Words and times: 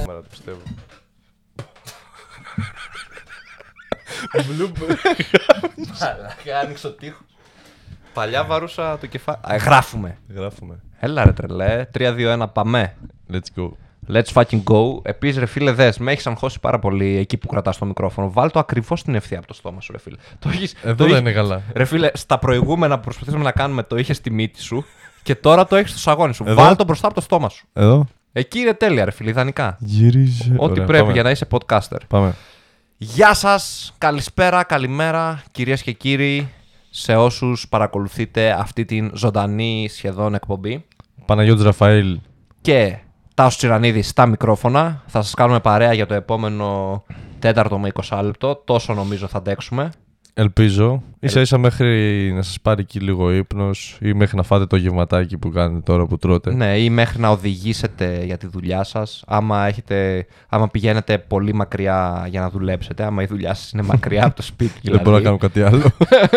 Σήμερα 0.00 0.20
το 0.20 0.26
πιστεύω. 0.30 0.58
Μαλάκα, 6.00 6.58
άνοιξε 6.64 6.86
ο 6.86 6.90
τείχος. 6.90 7.24
Παλιά 8.12 8.44
βαρούσα 8.44 8.98
το 8.98 9.06
κεφάλι. 9.06 9.38
Α, 9.52 9.56
γράφουμε. 9.56 10.18
Γράφουμε. 10.34 10.80
Έλα 10.98 11.24
ρε 11.24 11.32
τρελέ. 11.32 11.86
3-2-1 11.98 12.44
πάμε. 12.52 12.94
Let's 13.32 13.60
go. 13.60 13.70
Let's 14.12 14.32
fucking 14.32 14.62
go. 14.70 15.02
Επίσης, 15.02 15.38
ρε 15.38 15.46
φίλε, 15.46 15.72
δες, 15.72 15.98
με 15.98 16.12
έχεις 16.12 16.26
αγχώσει 16.26 16.60
πάρα 16.60 16.78
πολύ 16.78 17.16
εκεί 17.16 17.36
που 17.36 17.46
κρατάς 17.46 17.78
το 17.78 17.84
μικρόφωνο. 17.84 18.30
Βάλ 18.30 18.50
το 18.50 18.58
ακριβώς 18.58 19.00
στην 19.00 19.14
ευθεία 19.14 19.38
από 19.38 19.46
το 19.46 19.54
στόμα 19.54 19.80
σου, 19.80 19.92
ρε 19.92 19.98
φίλε. 19.98 20.16
Το 20.38 20.48
έχεις, 20.48 20.72
Εδώ 20.82 20.94
το 20.94 20.94
δεν 20.94 21.06
έχεις- 21.06 21.20
είναι 21.20 21.32
καλά. 21.32 21.62
Ρε 21.74 21.84
φίλε, 21.84 22.10
στα 22.14 22.38
προηγούμενα 22.38 22.96
που 22.96 23.04
προσπαθήσαμε 23.04 23.42
να 23.44 23.52
κάνουμε 23.52 23.82
το 23.82 23.96
είχες 23.96 24.16
στη 24.16 24.30
μύτη 24.30 24.60
σου 24.62 24.84
και 25.22 25.34
τώρα 25.34 25.66
το 25.66 25.76
έχεις 25.76 25.90
στο 25.90 25.98
σαγόνι 26.00 26.34
σου. 26.34 26.44
Εδώ; 26.46 26.62
Βάλ 26.62 26.76
το 26.76 26.84
μπροστά 26.84 27.06
από 27.06 27.14
το 27.14 27.20
στόμα 27.20 27.48
σου. 27.48 27.66
Εδώ. 27.72 28.06
Εκεί 28.32 28.58
είναι 28.58 28.74
τέλεια, 28.74 29.04
ρε 29.04 29.10
φίλε, 29.10 29.30
ιδανικά. 29.30 29.76
Γύριζε. 29.80 30.54
Ό,τι 30.56 30.72
Ωραία, 30.72 30.84
πρέπει 30.84 31.00
πάμε. 31.02 31.12
για 31.12 31.22
να 31.22 31.30
είσαι 31.30 31.46
podcaster. 31.50 31.96
Πάμε. 32.08 32.34
Γεια 32.96 33.34
σας, 33.34 33.92
καλησπέρα, 33.98 34.64
καλημέρα 34.64 35.42
κυρίες 35.50 35.82
και 35.82 35.92
κύριοι 35.92 36.48
σε 36.90 37.16
όσους 37.16 37.68
παρακολουθείτε 37.68 38.50
αυτή 38.50 38.84
την 38.84 39.10
ζωντανή 39.14 39.88
σχεδόν 39.90 40.34
εκπομπή 40.34 40.84
Παναγιώτης 41.26 41.64
Ραφαήλ. 41.64 42.20
και 42.60 42.96
Τάσος 43.34 43.56
Τσιρανίδης 43.56 44.08
στα 44.08 44.26
μικρόφωνα. 44.26 45.02
Θα 45.06 45.22
σας 45.22 45.34
κάνουμε 45.34 45.60
παρέα 45.60 45.92
για 45.92 46.06
το 46.06 46.14
επόμενο 46.14 47.02
τέταρτο 47.38 47.78
με 47.78 47.90
20 48.08 48.20
λεπτό, 48.22 48.56
τόσο 48.64 48.94
νομίζω 48.94 49.26
θα 49.26 49.38
αντέξουμε. 49.38 49.90
Ελπίζω. 50.40 51.02
ίσα 51.20 51.40
ίσα 51.40 51.58
μέχρι 51.58 52.32
να 52.34 52.42
σας 52.42 52.60
πάρει 52.60 52.80
εκεί 52.80 53.00
λίγο 53.00 53.32
ύπνος 53.32 53.98
ή 54.00 54.12
μέχρι 54.12 54.36
να 54.36 54.42
φάτε 54.42 54.66
το 54.66 54.76
γευματάκι 54.76 55.38
που 55.38 55.50
κάνετε 55.50 55.80
τώρα 55.80 56.06
που 56.06 56.16
τρώτε. 56.16 56.54
Ναι, 56.54 56.78
ή 56.78 56.90
μέχρι 56.90 57.20
να 57.20 57.28
οδηγήσετε 57.28 58.22
για 58.24 58.36
τη 58.36 58.46
δουλειά 58.46 58.84
σας. 58.84 59.22
Άμα, 59.26 59.66
έχετε, 59.66 60.26
άμα 60.48 60.68
πηγαίνετε 60.68 61.18
πολύ 61.18 61.54
μακριά 61.54 62.26
για 62.30 62.40
να 62.40 62.50
δουλέψετε, 62.50 63.04
άμα 63.04 63.22
η 63.22 63.26
δουλειά 63.26 63.54
σας 63.54 63.70
είναι 63.70 63.82
μακριά 63.82 64.24
από 64.24 64.36
το 64.36 64.42
σπίτι. 64.42 64.72
Δεν 64.72 64.80
Δηλαδή, 64.82 65.02
μπορώ 65.02 65.16
να 65.16 65.22
κάνω 65.22 65.36
κάτι 65.36 65.62
άλλο. 65.62 65.90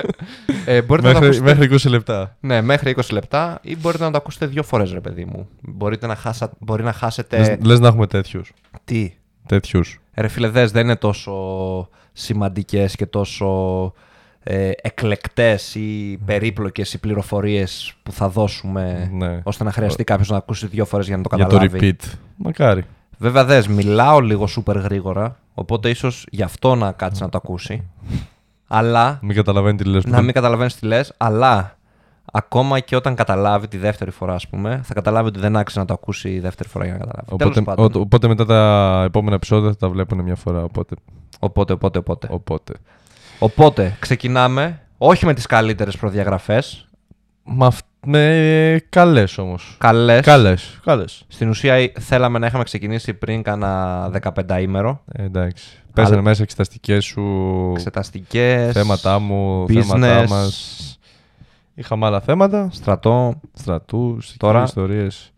ε, 0.65 0.81
μπορείτε 0.81 1.07
να 1.07 1.13
το 1.13 1.19
μέχρι, 1.19 1.37
ακούσετε 1.37 1.67
μέχρι 1.67 1.89
20 1.89 1.91
λεπτά. 1.91 2.37
Ναι, 2.39 2.61
μέχρι 2.61 2.95
20 2.97 3.01
λεπτά 3.11 3.59
ή 3.61 3.77
μπορείτε 3.77 4.03
να 4.03 4.11
το 4.11 4.17
ακούσετε 4.17 4.45
δύο 4.45 4.63
φορές 4.63 4.91
ρε 4.91 5.01
παιδί 5.01 5.25
μου. 5.25 5.47
Μπορείτε 5.61 6.07
να, 6.07 6.15
χάσα... 6.15 6.51
Μπορεί 6.59 6.83
να 6.83 6.93
χάσετε... 6.93 7.37
Λες, 7.37 7.57
λες 7.61 7.79
να 7.79 7.87
έχουμε 7.87 8.07
τέτοιους. 8.07 8.51
Τι; 8.83 9.13
Τέτοιους. 9.45 9.99
Ρε 10.15 10.27
φίλε, 10.27 10.47
δες, 10.47 10.71
δεν 10.71 10.83
είναι 10.83 10.95
τόσο 10.95 11.31
σημαντικές 12.13 12.95
και 12.95 13.05
τόσο 13.05 13.47
ε, 14.43 14.71
εκλεκτές 14.81 15.75
ή 15.75 16.19
περίπλοκες 16.25 16.93
οι 16.93 16.99
πληροφορίες 16.99 17.93
που 18.03 18.11
θα 18.11 18.29
δώσουμε 18.29 19.09
Ναι. 19.13 19.39
ώστε 19.43 19.63
να 19.63 19.71
χρειαστεί 19.71 20.03
κάποιος 20.03 20.29
να 20.29 20.37
ακούσει 20.37 20.67
δύο 20.67 20.85
φορές 20.85 21.07
για 21.07 21.17
να 21.17 21.23
το 21.23 21.35
Για 21.35 21.45
το 21.47 21.57
καταλάβει. 21.57 21.95
repeat. 22.01 22.09
Μακάρι. 22.35 22.83
Βέβαια, 23.17 23.45
δες, 23.45 23.67
μιλάω 23.67 24.19
λίγο 24.19 24.47
σούπερ 24.47 24.77
γρήγορα, 24.77 25.39
οπότε 25.53 25.89
ίσως 25.89 26.25
γι' 26.31 26.41
αυτό 26.43 26.75
να 26.75 26.91
κάτσει 26.91 27.21
να 27.21 27.29
το 27.29 27.37
ακούσει. 27.37 27.83
αλλά 28.67 29.19
Μην 29.21 29.35
καταλαβαίνεις 29.35 29.81
τι 29.81 29.89
λες. 29.89 30.05
να 30.05 30.21
μην 30.21 30.33
καταλαβαίνεις 30.33 30.75
τι 30.75 30.85
λες, 30.85 31.13
αλλά 31.17 31.77
ακόμα 32.35 32.79
και 32.79 32.95
όταν 32.95 33.15
καταλάβει 33.15 33.67
τη 33.67 33.77
δεύτερη 33.77 34.11
φορά, 34.11 34.33
ας 34.33 34.47
πούμε, 34.47 34.81
θα 34.83 34.93
καταλάβει 34.93 35.27
ότι 35.27 35.39
δεν 35.39 35.55
άξιζε 35.55 35.79
να 35.79 35.85
το 35.85 35.93
ακούσει 35.93 36.29
η 36.29 36.39
δεύτερη 36.39 36.69
φορά 36.69 36.85
για 36.85 36.93
να 36.93 36.99
καταλάβει. 36.99 37.27
Οπότε, 37.33 37.49
Τέλος 37.49 37.65
πάντων. 37.65 37.91
ο- 37.95 37.99
οπότε 37.99 38.27
μετά 38.27 38.45
τα 38.45 39.01
επόμενα 39.05 39.35
επεισόδια 39.35 39.69
θα 39.69 39.75
τα 39.75 39.89
βλέπουν 39.89 40.21
μια 40.21 40.35
φορά. 40.35 40.63
Οπότε, 40.63 40.95
Οπότε, 41.39 41.73
οπότε, 41.73 41.97
οπότε. 41.99 42.27
οπότε. 42.31 42.73
Οπότε, 43.39 43.95
ξεκινάμε. 43.99 44.79
Όχι 44.97 45.25
με 45.25 45.33
τις 45.33 45.45
καλύτερες 45.45 45.97
προδιαγραφές. 45.97 46.87
Μα, 47.43 47.65
αυ- 47.67 47.85
με 48.05 48.81
καλές 48.89 49.37
όμως. 49.37 49.75
Καλές. 49.79 50.21
Καλές. 50.25 50.79
Καλές. 50.83 51.25
Στην 51.27 51.49
ουσία 51.49 51.73
ε, 51.73 51.91
θέλαμε 51.99 52.39
να 52.39 52.45
είχαμε 52.45 52.63
ξεκινήσει 52.63 53.13
πριν 53.13 53.41
κάνα 53.43 54.09
15 54.09 54.61
ημέρο. 54.61 55.01
Ε, 55.11 55.23
εντάξει. 55.23 55.65
Πέσανε 55.93 56.13
Αλλά- 56.15 56.23
μέσα 56.23 56.43
εξεταστικές 56.43 57.05
σου 57.05 57.21
Εξεταστικές. 57.75 58.71
θέματα 58.73 59.19
μου, 59.19 59.63
business, 59.67 59.81
θέματα 59.81 60.25
μας. 60.29 60.92
Είχαμε 61.75 62.05
άλλα 62.05 62.21
θέματα. 62.21 62.67
Στρατό. 62.71 63.39
Στρατούς, 63.53 64.37
Τώρα- 64.37 64.53
Τώρα... 64.53 64.63
ιστορίες. 64.65 65.33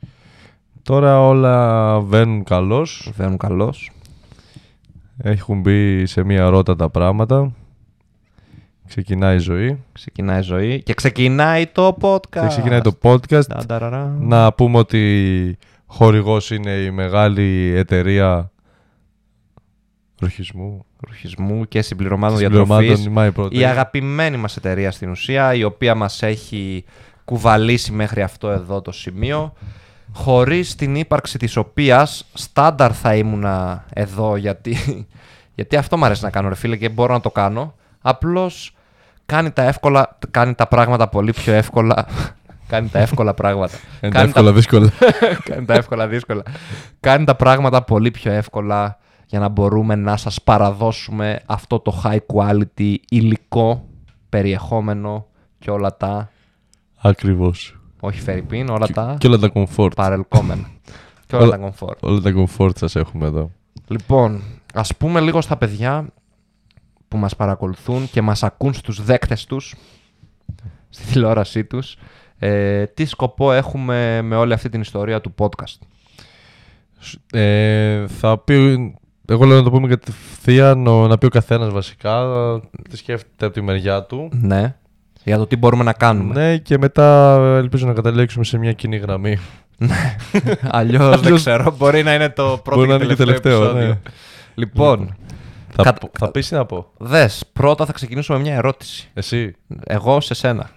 Τώρα 0.82 1.28
όλα 1.28 2.00
βαίνουν 2.00 2.44
καλώς. 2.44 3.12
Βαίνουν 3.16 3.38
καλώς. 3.38 3.92
Έχουν 5.18 5.60
μπει 5.62 6.06
σε 6.06 6.24
μια 6.24 6.50
ρότα 6.50 6.76
τα 6.76 6.90
πράγματα. 6.90 7.52
Ξεκινάει 8.88 9.36
η 9.36 9.40
ζωή. 9.40 9.84
Ξεκινάει 9.92 10.40
η 10.40 10.44
ζωή. 10.44 10.84
Και 10.84 10.94
ξεκινάει 10.94 11.68
το 11.68 11.98
podcast. 12.02 12.40
Και 12.42 12.48
ξεκινάει 12.48 12.82
το 12.82 12.92
podcast. 13.02 13.46
Τανταραρα. 13.46 14.16
Να 14.20 14.54
πούμε 14.54 14.78
ότι 14.78 15.58
χορηγός 15.86 16.52
είναι 16.52 16.72
η 16.72 16.92
μεγάλη 16.92 17.74
εταιρεία 17.76 18.52
ροχισμού. 20.20 20.86
Ρουχισμού 21.08 21.68
και 21.68 21.82
συμπληρωμάτων 21.82 22.38
Συμπληρωμάτων 22.38 22.86
διατροφής. 22.86 23.06
η 23.06 23.14
My 23.16 23.32
Protein. 23.36 23.54
Η 23.54 23.66
αγαπημένη 23.66 24.38
μας 24.38 24.58
εταιρεία 24.58 24.92
στην 24.92 25.10
ουσία, 25.10 25.54
η 25.54 25.64
οποία 25.64 25.96
μας 25.96 26.24
έχει 26.24 26.86
κουβαλήσει 27.26 27.92
μέχρι 27.92 28.22
αυτό 28.22 28.50
εδώ 28.50 28.82
το 28.82 28.92
σημείο, 28.92 29.54
χωρίς 30.14 30.76
την 30.76 30.96
ύπαρξη 30.96 31.38
της 31.38 31.56
οποίας 31.56 32.26
στάνταρ 32.34 32.98
θα 32.98 33.16
ήμουνα 33.16 33.86
εδώ, 33.94 34.36
γιατί, 34.36 34.78
γιατί 35.56 35.76
αυτό 35.76 35.98
μου 35.98 36.06
αρέσει 36.06 36.24
να 36.24 36.30
κάνω 36.30 36.50
ρε 36.50 36.56
φίλε 36.56 36.76
και 36.76 36.90
μπορώ 36.90 37.14
να 37.14 37.22
το 37.22 37.32
κάνω. 37.32 37.76
Απλώς 38.02 38.76
κάνει 39.26 39.52
τα, 39.52 39.64
εύκολα, 39.64 40.18
κάνει 40.32 40.54
τα 40.54 40.68
πράγματα 40.68 41.08
πολύ 41.08 41.34
πιο 41.34 41.54
εύκολα. 41.54 42.06
κάνει 42.68 42.88
τα 42.88 43.00
εύκολα 43.00 43.34
πράγματα. 43.34 43.78
Είναι 44.02 44.12
τα 44.12 44.18
κάνει, 44.18 44.30
εύκολα 44.30 44.54
δύσκολα. 44.54 44.92
κάνει 45.50 45.66
τα 45.66 45.74
εύκολα 45.74 46.08
δύσκολα. 46.08 46.44
Κάνει 47.00 47.26
τα 47.26 47.36
πράγματα 47.36 47.84
πολύ 47.84 48.12
πιο 48.12 48.32
εύκολα 48.32 48.98
για 49.26 49.40
να 49.40 49.48
μπορούμε 49.48 49.96
να 49.96 50.18
σας 50.18 50.42
παραδώσουμε 50.42 51.40
αυτό 51.46 51.80
το 51.80 52.02
high 52.04 52.20
quality 52.34 52.96
υλικό, 53.10 53.88
περιεχόμενο 54.30 55.26
και 55.60 55.72
όλα 55.72 55.98
τα, 55.98 56.30
Ακριβώς. 56.98 57.80
όχι 58.00 58.22
φερρυπίν, 58.22 58.70
όλα 58.70 58.88
τα 58.88 59.16
Και 59.20 59.28
όλα 59.28 59.38
τα 59.38 59.52
comfort. 59.54 59.92
παρελκόμενα. 59.96 60.70
και 61.28 61.36
όλα 61.36 61.46
Όλα- 61.46 61.58
τα 61.58 61.74
comfort. 61.74 61.98
Όλα 62.00 62.22
τα 62.22 62.34
comfort 62.36 62.78
σας 62.78 62.96
έχουμε 62.96 63.26
εδώ. 63.26 63.52
Λοιπόν, 63.88 64.42
ας 64.74 64.96
πούμε 64.98 65.20
λίγο 65.20 65.42
στα 65.42 65.58
παιδιά 65.58 66.08
που 67.08 67.18
μας 67.18 67.36
παρακολουθούν 67.36 68.10
και 68.12 68.22
μας 68.22 68.44
ακούν 68.44 68.74
στους 68.74 69.04
δέκτες 69.04 69.46
τους, 69.46 69.76
στη 70.90 71.12
τηλεόρασή 71.12 71.66
τους, 71.66 71.98
ε, 72.38 72.86
τι 72.86 73.06
σκοπό 73.06 73.52
έχουμε 73.52 74.22
με 74.22 74.36
όλη 74.36 74.54
αυτή 74.54 74.70
την 74.70 74.82
ιστορία 74.82 75.22
του 75.22 75.34
podcast. 75.38 75.78
Ε, 77.32 78.08
θα 78.08 78.38
πει. 78.38 78.96
Εγώ 79.30 79.46
λέω 79.46 79.58
να 79.58 79.64
το 79.64 79.70
πούμε 79.72 79.88
κατευθείαν, 79.88 80.88
ο- 80.88 81.08
να 81.08 81.18
πει 81.18 81.26
ο 81.26 81.30
καθένας 81.30 81.70
βασικά. 81.74 82.26
Τι 82.90 82.98
σκέφτεται 82.98 83.46
από 83.46 83.54
τη 83.54 83.62
μεριά 83.62 84.04
του. 84.04 84.30
Ναι, 84.34 84.76
για 85.24 85.38
το 85.38 85.48
τι 85.48 85.56
μπορούμε 85.56 85.84
να 85.84 85.94
κάνουμε. 85.94 86.34
Ναι, 86.34 86.58
και 86.58 86.78
μετά 86.78 87.36
ελπίζω 87.58 87.88
να 87.88 87.94
καταλήξουμε 87.94 88.44
σε 88.44 88.58
μια 88.58 88.72
κοινή 88.74 88.98
γραμμή. 88.98 89.38
Αλλιώς 90.62 91.10
δεν 91.10 91.18
Αλλιώς- 91.20 91.40
ξέρω. 91.40 91.76
Μπορεί 91.78 92.04
να 92.04 92.14
είναι 92.14 92.30
το 92.30 92.60
πρώτο 92.64 92.80
Μπορεί 92.80 92.88
να 92.92 92.98
και 92.98 93.04
είναι 93.04 93.14
και 93.14 93.24
τελευταίο, 93.24 93.52
τελευταίο, 93.60 93.70
επεισόδιο. 93.80 93.88
ναι. 94.04 94.12
Λοιπόν, 94.56 95.16
Θα, 95.78 95.84
Κατ- 95.84 96.00
πω- 96.00 96.12
θα 96.20 96.32
πεις 96.32 96.48
τι 96.48 96.56
να 96.56 96.66
πω. 96.66 96.92
δες, 96.98 97.44
πρώτα 97.54 97.86
θα 97.86 97.94
ξεκινήσουμε 97.94 98.38
με 98.38 98.44
μια 98.44 98.56
ερώτηση. 98.56 99.10
Εσύ. 99.14 99.56
Εγώ 99.86 100.22
σε 100.22 100.34
σένα. 100.34 100.70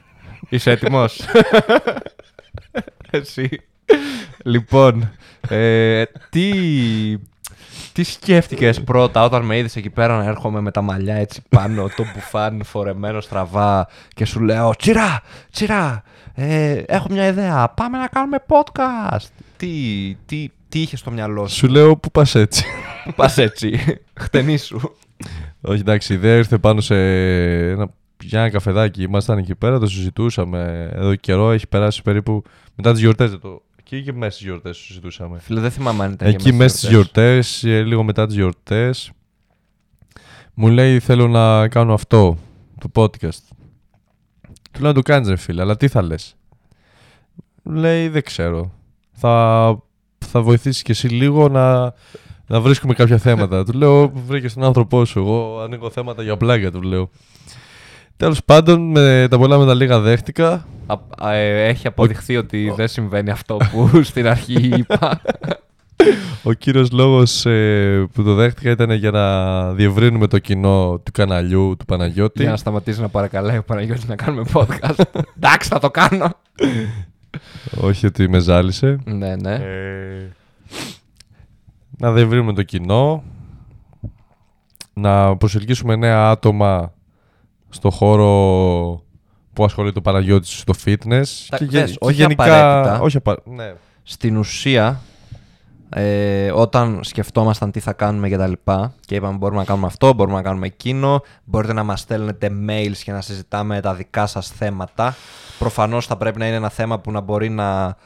Είσαι 0.48 0.70
έτοιμος; 0.70 1.20
Εσύ. 3.10 3.48
Λοιπόν, 4.44 5.10
ε, 5.48 6.02
τι, 6.30 6.50
τι 7.92 8.02
σκέφτηκες 8.02 8.82
πρώτα 8.82 9.24
όταν 9.24 9.44
με 9.44 9.58
είδες 9.58 9.76
εκεί 9.76 9.90
πέρα 9.90 10.16
να 10.16 10.24
έρχομαι 10.24 10.60
με 10.60 10.70
τα 10.70 10.82
μαλλιά 10.82 11.14
έτσι 11.14 11.42
πάνω, 11.48 11.88
το 11.96 12.04
μπουφάν 12.14 12.64
φορεμένο 12.64 13.20
στραβά 13.20 13.88
και 14.14 14.24
σου 14.24 14.40
λέω 14.40 14.74
«Τσιρά, 14.78 15.20
τσιρά, 15.50 16.02
ε, 16.34 16.82
έχω 16.86 17.06
μια 17.10 17.26
ιδέα, 17.26 17.68
πάμε 17.68 17.98
να 17.98 18.06
κάνουμε 18.06 18.44
podcast». 18.48 19.26
Τι, 19.56 19.68
τι, 20.26 20.48
τι 20.68 20.80
είχες 20.80 20.98
στο 20.98 21.10
μυαλό 21.10 21.46
σου, 21.46 21.54
Σου 21.56 21.68
λέω 21.68 21.96
που 21.96 22.10
πας 22.10 22.34
έτσι; 22.34 22.64
πας 23.16 23.38
έτσι, 23.38 23.80
χτενίσου. 24.14 24.80
Όχι, 25.60 25.80
εντάξει, 25.80 26.12
η 26.12 26.16
ιδέα 26.16 26.36
ήρθε 26.36 26.58
πάνω 26.58 26.80
σε 26.80 26.94
ένα, 27.70 27.88
για 28.22 28.40
ένα 28.40 28.50
καφεδάκι. 28.50 29.02
Ήμασταν 29.02 29.38
εκεί 29.38 29.54
πέρα, 29.54 29.78
το 29.78 29.86
συζητούσαμε 29.86 30.90
εδώ 30.92 31.10
και 31.10 31.20
καιρό. 31.20 31.50
Έχει 31.50 31.66
περάσει 31.66 32.02
περίπου 32.02 32.42
μετά 32.74 32.92
τις 32.92 33.00
γιορτές. 33.00 33.38
Το... 33.40 33.62
Εκεί 33.90 34.02
και 34.02 34.12
μέσα 34.12 34.30
στις 34.30 34.44
γιορτές 34.44 34.76
το 34.78 34.84
συζητούσαμε. 34.84 35.38
Φίλε, 35.38 35.60
δεν 35.60 35.70
θυμάμαι 35.70 36.04
αν 36.04 36.12
ήταν 36.12 36.28
Εκεί 36.28 36.52
μέσα 36.52 36.76
στις 36.76 36.88
γιορτές. 36.88 37.60
γιορτές, 37.62 37.86
λίγο 37.86 38.02
μετά 38.02 38.26
τις 38.26 38.34
γιορτές, 38.34 39.10
μου 40.54 40.68
λέει: 40.68 40.98
Θέλω 41.00 41.28
να 41.28 41.68
κάνω 41.68 41.94
αυτό 41.94 42.36
το 42.80 42.90
podcast. 42.94 43.40
Του 44.70 44.80
λέω 44.80 44.88
να 44.88 44.92
το 44.92 45.02
κάνεις, 45.02 45.28
ρε 45.28 45.36
φίλε, 45.36 45.62
αλλά 45.62 45.76
τι 45.76 45.88
θα 45.88 46.02
λες; 46.02 46.36
Λέει: 47.62 48.08
Δεν 48.08 48.22
ξέρω. 48.22 48.72
Θα, 49.12 49.76
θα 50.18 50.42
βοηθήσεις 50.42 50.82
κι 50.82 50.90
εσύ 50.90 51.08
λίγο 51.08 51.48
να, 51.48 51.94
να 52.46 52.60
βρίσκουμε 52.60 52.94
κάποια 52.94 53.18
θέματα. 53.18 53.62
του 53.66 53.72
λέω: 53.72 54.08
Βρήκες 54.08 54.54
τον 54.54 54.62
άνθρωπό 54.62 55.04
σου. 55.04 55.18
Εγώ 55.18 55.60
ανοίγω 55.60 55.90
θέματα 55.90 56.22
για 56.22 56.36
πλάκα, 56.36 56.70
του 56.70 56.82
λέω. 56.82 57.10
Τέλος 58.16 58.44
πάντων, 58.44 58.90
με 58.90 59.26
τα 59.30 59.38
πολλά 59.38 59.58
με 59.58 59.66
τα 59.66 59.74
λίγα 59.74 60.00
δέχτηκα. 60.00 60.66
Α- 60.88 61.26
α, 61.28 61.32
ε, 61.34 61.68
έχει 61.68 61.86
αποδειχθεί 61.86 62.36
ότι 62.36 62.72
δεν 62.76 62.88
συμβαίνει 62.88 63.30
αυτό 63.30 63.56
που 63.56 63.90
στην 64.02 64.26
αρχή 64.26 64.72
είπα. 64.76 65.20
Ο 66.42 66.52
κύριος 66.52 66.90
λόγος 66.90 67.46
ε, 67.46 68.08
που 68.12 68.22
το 68.22 68.34
δέχτηκα 68.34 68.70
ήταν 68.70 68.90
για 68.90 69.10
να 69.10 69.72
διευρύνουμε 69.72 70.26
το 70.26 70.38
κοινό 70.38 71.00
του 71.04 71.12
καναλιού 71.12 71.74
του 71.78 71.84
Παναγιώτη. 71.84 72.42
Για 72.42 72.50
να 72.50 72.56
σταματήσει 72.56 73.00
να 73.00 73.08
παρακαλάει 73.08 73.58
ο 73.58 73.62
Παναγιώτης 73.64 74.06
να 74.08 74.16
κάνουμε 74.16 74.44
podcast. 74.52 75.04
Εντάξει, 75.36 75.68
θα 75.68 75.78
το 75.78 75.90
κάνω. 75.90 76.30
Όχι 77.80 78.06
ότι 78.06 78.28
με 78.28 78.38
ζάλισε. 78.38 78.98
ναι, 79.04 79.36
ναι. 79.36 79.54
Ε, 79.54 80.32
να 81.98 82.12
διευρύνουμε 82.12 82.52
το 82.52 82.62
κοινό. 82.62 83.22
Να 84.92 85.36
προσελκύσουμε 85.36 85.96
νέα 85.96 86.30
άτομα 86.30 86.92
στο 87.68 87.90
χώρο 87.90 89.02
που 89.58 89.64
ασχολείται 89.64 89.98
ο 89.98 90.02
Παναγιώτης 90.02 90.58
στο 90.58 90.74
fitness. 90.84 91.22
Τα- 91.48 91.56
γε- 91.60 91.70
δες, 91.70 91.96
όχι 92.00 92.22
απαραίτητα. 92.24 92.98
Όχι 93.00 93.16
απα... 93.16 93.36
ναι. 93.44 93.72
Στην 94.02 94.36
ουσία, 94.36 95.00
ε, 95.90 96.50
όταν 96.50 97.00
σκεφτόμασταν 97.02 97.70
τι 97.70 97.80
θα 97.80 97.92
κάνουμε 97.92 98.28
και 98.28 98.36
τα 98.36 98.46
λοιπά 98.46 98.94
και 99.06 99.14
είπαμε 99.14 99.36
μπορούμε 99.36 99.58
να 99.60 99.64
κάνουμε 99.66 99.86
αυτό, 99.86 100.12
μπορούμε 100.12 100.36
να 100.36 100.42
κάνουμε 100.42 100.66
εκείνο, 100.66 101.22
μπορείτε 101.44 101.72
να 101.72 101.82
μας 101.82 102.00
στέλνετε 102.00 102.50
mails 102.68 102.96
και 103.04 103.12
να 103.12 103.20
συζητάμε 103.20 103.80
τα 103.80 103.94
δικά 103.94 104.26
σας 104.26 104.48
θέματα. 104.48 105.14
Προφανώς 105.58 106.06
θα 106.06 106.16
πρέπει 106.16 106.38
να 106.38 106.46
είναι 106.46 106.56
ένα 106.56 106.68
θέμα 106.68 106.98
που 106.98 107.10
να 107.12 107.20
μπορεί 107.20 107.48
να, 107.48 107.96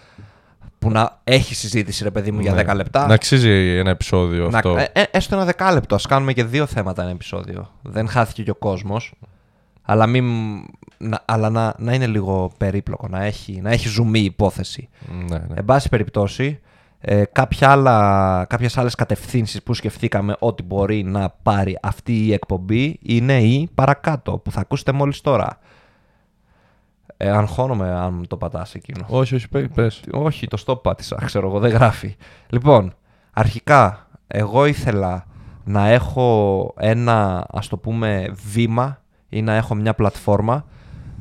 που 0.78 0.90
να 0.90 1.20
έχει 1.24 1.54
συζήτηση 1.54 2.02
ρε 2.04 2.10
παιδί 2.10 2.30
μου 2.30 2.40
για 2.40 2.52
Ναι. 2.52 2.62
10 2.72 2.74
λεπτά. 2.74 3.06
Να 3.06 3.14
αξίζει 3.14 3.76
ένα 3.76 3.90
επεισόδιο 3.90 4.48
Να- 4.50 4.56
αυτό. 4.58 4.76
ε, 4.76 4.88
ε, 4.92 5.02
έστω 5.10 5.34
ένα 5.34 5.44
δεκάλεπτο. 5.44 5.94
Α 5.94 5.98
κάνουμε 6.08 6.32
και 6.32 6.44
δύο 6.44 6.66
θέματα 6.66 7.02
ένα 7.02 7.10
επεισόδιο. 7.10 7.70
Δεν 7.82 8.08
χάθηκε 8.08 8.42
και 8.42 8.50
ο 8.50 8.54
κόσμος. 8.54 9.12
Αλλά, 9.84 10.06
μην, 10.06 10.24
να, 11.02 11.22
αλλά 11.24 11.50
να, 11.50 11.74
να 11.78 11.94
είναι 11.94 12.06
λίγο 12.06 12.52
περίπλοκο, 12.58 13.08
να 13.08 13.22
έχει, 13.22 13.60
να 13.60 13.70
έχει 13.70 13.88
ζουμί 13.88 14.20
η 14.20 14.24
υπόθεση. 14.24 14.88
Ναι, 15.28 15.38
ναι. 15.38 15.54
Εν 15.54 15.64
πάση 15.64 15.88
περιπτώσει, 15.88 16.60
ε, 17.00 17.24
κάποια 17.32 17.70
άλλα, 17.70 18.46
κάποιες 18.48 18.78
άλλες 18.78 18.94
κατευθύνσεις 18.94 19.62
που 19.62 19.74
σκεφτήκαμε 19.74 20.36
ότι 20.38 20.62
μπορεί 20.62 21.02
να 21.02 21.28
πάρει 21.42 21.78
αυτή 21.82 22.26
η 22.26 22.32
εκπομπή 22.32 22.98
είναι 23.02 23.42
η 23.42 23.70
παρακάτω 23.74 24.38
που 24.38 24.50
θα 24.50 24.60
ακούσετε 24.60 24.92
μόλις 24.92 25.20
τώρα. 25.20 25.58
Ε, 27.16 27.30
αγχώνομαι 27.30 27.90
αν 27.90 28.14
μου 28.14 28.26
το 28.26 28.36
πατάς 28.36 28.74
εκείνο. 28.74 29.04
Όχι, 29.08 29.34
όχι, 29.34 29.48
πέ- 29.48 29.74
πες. 29.74 30.02
Όχι, 30.12 30.46
το 30.46 30.62
stop 30.66 30.82
πάτησα, 30.82 31.18
ξέρω 31.24 31.48
εγώ, 31.48 31.58
δεν 31.58 31.70
γράφει. 31.70 32.16
Λοιπόν, 32.48 32.94
αρχικά, 33.32 34.06
εγώ 34.26 34.66
ήθελα 34.66 35.26
να 35.64 35.88
έχω 35.88 36.74
ένα, 36.78 37.46
ας 37.50 37.68
το 37.68 37.76
πούμε, 37.76 38.34
βήμα 38.52 39.00
ή 39.28 39.42
να 39.42 39.54
έχω 39.54 39.74
μια 39.74 39.94
πλατφόρμα 39.94 40.64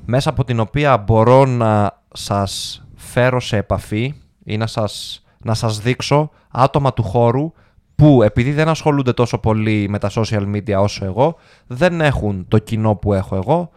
μέσα 0.06 0.30
από 0.30 0.44
την 0.44 0.59
οποία 0.59 0.98
μπορώ 0.98 1.45
να 1.45 2.01
σας 2.13 2.83
φέρω 2.95 3.39
σε 3.39 3.57
επαφή 3.57 4.15
ή 4.44 4.57
να 4.57 4.68
σας, 4.68 5.24
να 5.44 5.53
σας 5.53 5.80
δείξω 5.80 6.30
άτομα 6.51 6.94
του 6.94 7.03
χώρου 7.03 7.51
που 7.95 8.24
επειδή 8.24 8.51
δεν 8.51 8.68
ασχολούνται 8.68 9.13
τόσο 9.13 9.38
πολύ 9.38 9.88
με 9.89 10.00
τα 10.00 10.09
social 10.13 10.56
media 10.56 10.75
όσο 10.77 11.06
εγώ, 11.06 11.36
δεν 11.68 12.01
έχουν 12.01 12.45
το 12.48 12.57
κοινό 12.57 12.95
που 12.95 13.13
έχω 13.13 13.36
εγώ, 13.36 13.69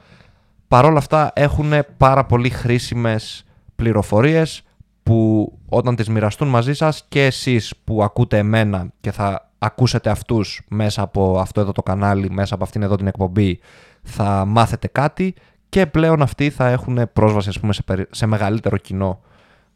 παρόλα 0.68 0.98
αυτά 0.98 1.30
έχουν 1.34 1.72
πάρα 1.96 2.24
πολύ 2.24 2.50
χρήσιμες 2.50 3.44
πληροφορίες 3.76 4.62
που 5.02 5.52
όταν 5.68 5.96
τις 5.96 6.08
μοιραστούν 6.08 6.48
μαζί 6.48 6.74
σας 6.74 7.04
και 7.08 7.24
εσείς 7.24 7.74
που 7.84 8.02
ακούτε 8.02 8.38
εμένα 8.38 8.92
και 9.00 9.12
θα 9.12 9.50
ακούσετε 9.58 10.10
αυτούς 10.10 10.62
μέσα 10.68 11.02
από 11.02 11.38
αυτό 11.38 11.60
εδώ 11.60 11.72
το 11.72 11.82
κανάλι, 11.82 12.30
μέσα 12.30 12.54
από 12.54 12.64
αυτήν 12.64 12.82
εδώ 12.82 12.96
την 12.96 13.06
εκπομπή, 13.06 13.58
θα 14.02 14.44
μάθετε 14.44 14.86
κάτι 14.86 15.34
και 15.74 15.86
πλέον 15.86 16.22
αυτοί 16.22 16.50
θα 16.50 16.68
έχουν 16.68 17.00
πρόσβαση 17.12 17.48
ας 17.48 17.60
πούμε, 17.60 17.72
σε, 17.72 17.82
περι- 17.82 18.14
σε 18.14 18.26
μεγαλύτερο 18.26 18.76
κοινό 18.76 19.20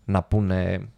να 0.04 0.22
πούνε, 0.22 0.88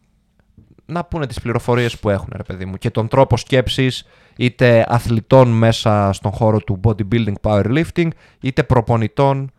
να 0.87 1.05
πούνε 1.05 1.26
τις 1.26 1.41
πληροφορίες 1.41 1.99
που 1.99 2.11
έχουν 2.11 2.29
ρε 2.37 2.43
παιδί 2.43 2.64
μου 2.64 2.76
και 2.76 2.91
τον 2.91 3.08
τρόπο 3.08 3.37
σκέψης 3.37 4.06
είτε 4.37 4.87
αθλητών 4.88 5.49
μέσα 5.49 6.12
στον 6.12 6.31
χώρο 6.31 6.58
του 6.58 6.81
bodybuilding 6.85 7.35
powerlifting 7.43 8.08
είτε 8.41 8.62
προπονητών 8.62 9.50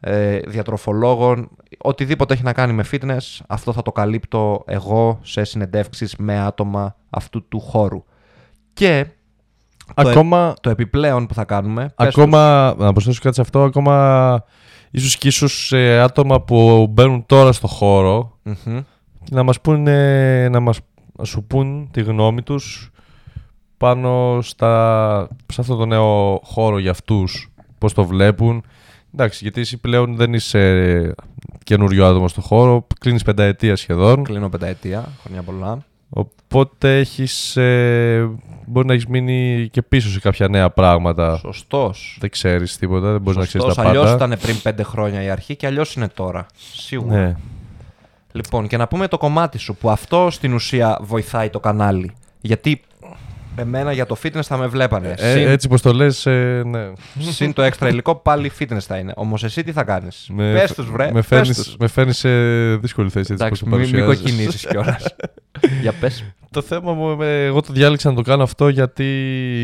ε, 0.00 0.38
διατροφολόγων, 0.38 1.48
οτιδήποτε 1.78 2.34
έχει 2.34 2.42
να 2.42 2.52
κάνει 2.52 2.72
με 2.72 2.84
fitness, 2.90 3.40
αυτό 3.48 3.72
θα 3.72 3.82
το 3.82 3.92
καλύπτω 3.92 4.62
εγώ 4.66 5.18
σε 5.22 5.44
συνεντεύξεις 5.44 6.16
με 6.16 6.38
άτομα 6.38 6.96
αυτού 7.10 7.48
του 7.48 7.60
χώρου. 7.60 8.04
Και 8.72 9.06
το, 9.94 10.08
ε- 10.08 10.10
Ακόμα, 10.10 10.54
το 10.60 10.70
επιπλέον 10.70 11.26
που 11.26 11.34
θα 11.34 11.44
κάνουμε... 11.44 11.92
πες 11.96 12.06
ακόμα 12.06 12.74
να 12.78 12.92
προσθέσω 12.92 13.20
κάτι 13.22 13.34
σε 13.34 13.40
αυτό, 13.40 13.62
ακόμα 13.62 14.44
ίσως 14.90 15.16
και 15.16 15.28
ίσως 15.28 15.66
σε 15.66 15.98
άτομα 15.98 16.40
που 16.40 16.86
μπαίνουν 16.90 17.26
τώρα 17.26 17.52
στο 17.52 17.66
χώρο 17.66 18.38
τους. 18.44 18.64
Μμμ. 18.64 18.80
να 19.30 19.42
μας 19.42 19.60
πούνε, 19.60 20.48
να 20.48 20.60
μας 20.60 20.80
να 21.18 21.24
σου 21.24 21.44
πούν 21.44 21.88
τη 21.90 22.02
γνώμη 22.02 22.42
τους 22.42 22.90
πάνω 23.76 24.38
στα, 24.42 25.28
σε 25.46 25.60
αυτό 25.60 25.76
το 25.76 25.86
νέο 25.86 26.40
χώρο 26.44 26.78
για 26.78 26.90
αυτούς, 26.90 27.50
πώς 27.78 27.92
το 27.92 28.04
βλέπουν. 28.04 28.62
Εντάξει, 29.14 29.38
γιατί 29.42 29.60
εσύ 29.60 29.76
πλέον 29.76 30.16
δεν 30.16 30.34
είσαι 30.34 31.14
καινούριο 31.64 32.06
άτομο 32.06 32.28
στο 32.28 32.40
χώρο, 32.40 32.86
κλείνεις 33.00 33.22
πενταετία 33.22 33.76
σχεδόν, 33.76 34.24
Κλείνω 34.24 34.48
πενταετία, 34.48 35.12
χρόνια 35.22 35.42
πολλά. 35.42 35.84
Οπότε 36.08 36.98
έχεις, 36.98 37.56
ε, 37.56 38.28
μπορεί 38.66 38.86
να 38.86 38.92
έχεις 38.92 39.06
μείνει 39.06 39.68
και 39.72 39.82
πίσω 39.82 40.08
σε 40.08 40.20
κάποια 40.20 40.48
νέα 40.48 40.70
πράγματα. 40.70 41.36
Σωστός. 41.36 42.16
Δεν 42.20 42.30
ξέρεις 42.30 42.76
τίποτα, 42.76 43.12
δεν 43.12 43.20
μπορείς 43.20 43.38
να 43.38 43.44
ξέρεις 43.46 43.66
Σωστός, 43.66 43.84
τα 43.84 43.90
αλλιώς 43.90 44.04
πάντα. 44.04 44.24
ήταν 44.24 44.38
πριν 44.42 44.62
πέντε 44.62 44.82
χρόνια 44.82 45.22
η 45.22 45.30
αρχή 45.30 45.56
και 45.56 45.66
αλλιώς 45.66 45.94
είναι 45.94 46.08
τώρα. 46.08 46.46
Σίγουρα. 46.72 47.16
Ναι. 47.16 47.36
Λοιπόν, 48.32 48.66
και 48.66 48.76
να 48.76 48.88
πούμε 48.88 49.08
το 49.08 49.18
κομμάτι 49.18 49.58
σου 49.58 49.74
που 49.74 49.90
αυτό 49.90 50.28
στην 50.30 50.54
ουσία 50.54 50.98
βοηθάει 51.00 51.50
το 51.50 51.60
κανάλι. 51.60 52.12
Γιατί 52.40 52.80
εμένα 53.58 53.92
για 53.92 54.06
το 54.06 54.16
fitness 54.22 54.42
θα 54.42 54.56
με 54.56 54.66
βλέπανε. 54.66 55.14
Ε, 55.18 55.32
Συν- 55.32 55.46
έτσι 55.48 55.68
πως 55.68 55.82
το 55.82 55.92
λες, 55.92 56.26
ε, 56.26 56.62
ναι. 56.66 56.80
Συν 57.32 57.52
το 57.52 57.62
έξτρα 57.62 57.88
υλικό, 57.88 58.14
πάλι 58.14 58.52
fitness 58.58 58.78
θα 58.80 58.96
είναι. 58.98 59.12
Όμως 59.16 59.44
εσύ 59.44 59.62
τι 59.62 59.72
θα 59.72 59.84
κάνεις; 59.84 60.28
Με, 60.32 60.52
Πες 60.52 60.72
τους, 60.74 60.90
βρε. 60.90 61.04
με, 61.06 61.12
πες 61.12 61.26
φέρνεις, 61.26 61.56
τους. 61.56 61.76
με 61.78 61.86
φέρνεις 61.88 62.18
σε 62.18 62.28
δύσκολη 62.76 63.10
θέση 63.10 63.32
έτσι 63.32 63.44
Εντάξει, 63.44 63.64
πως 63.64 63.70
το 63.70 63.76
μην, 63.76 63.88
μην 63.90 63.98
παρουσιάζεις. 64.04 64.22
κοκκινήσεις 64.32 64.66
κιόλας. 64.70 65.04
Για 65.80 65.92
πες. 65.92 66.24
Το 66.50 66.62
θέμα 66.62 66.92
μου, 66.92 67.16
με- 67.16 67.44
εγώ 67.44 67.60
το 67.60 67.72
διάλεξα 67.72 68.08
να 68.10 68.14
το 68.16 68.22
κάνω 68.22 68.42
αυτό 68.42 68.68
γιατί 68.68 69.04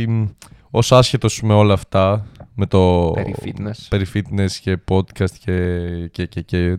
μ, 0.08 0.24
ως 0.70 0.92
άσχετος 0.92 1.40
με 1.42 1.54
όλα 1.54 1.72
αυτά, 1.72 2.26
με 2.54 2.66
το 2.66 3.10
Περί 3.14 3.34
fitness. 3.44 3.86
περί 3.88 4.06
fitness 4.14 4.50
και 4.60 4.78
podcast 4.90 5.30
και, 5.44 5.78
και, 6.10 6.26
και, 6.26 6.40
και 6.40 6.56
Ναι. 6.58 6.76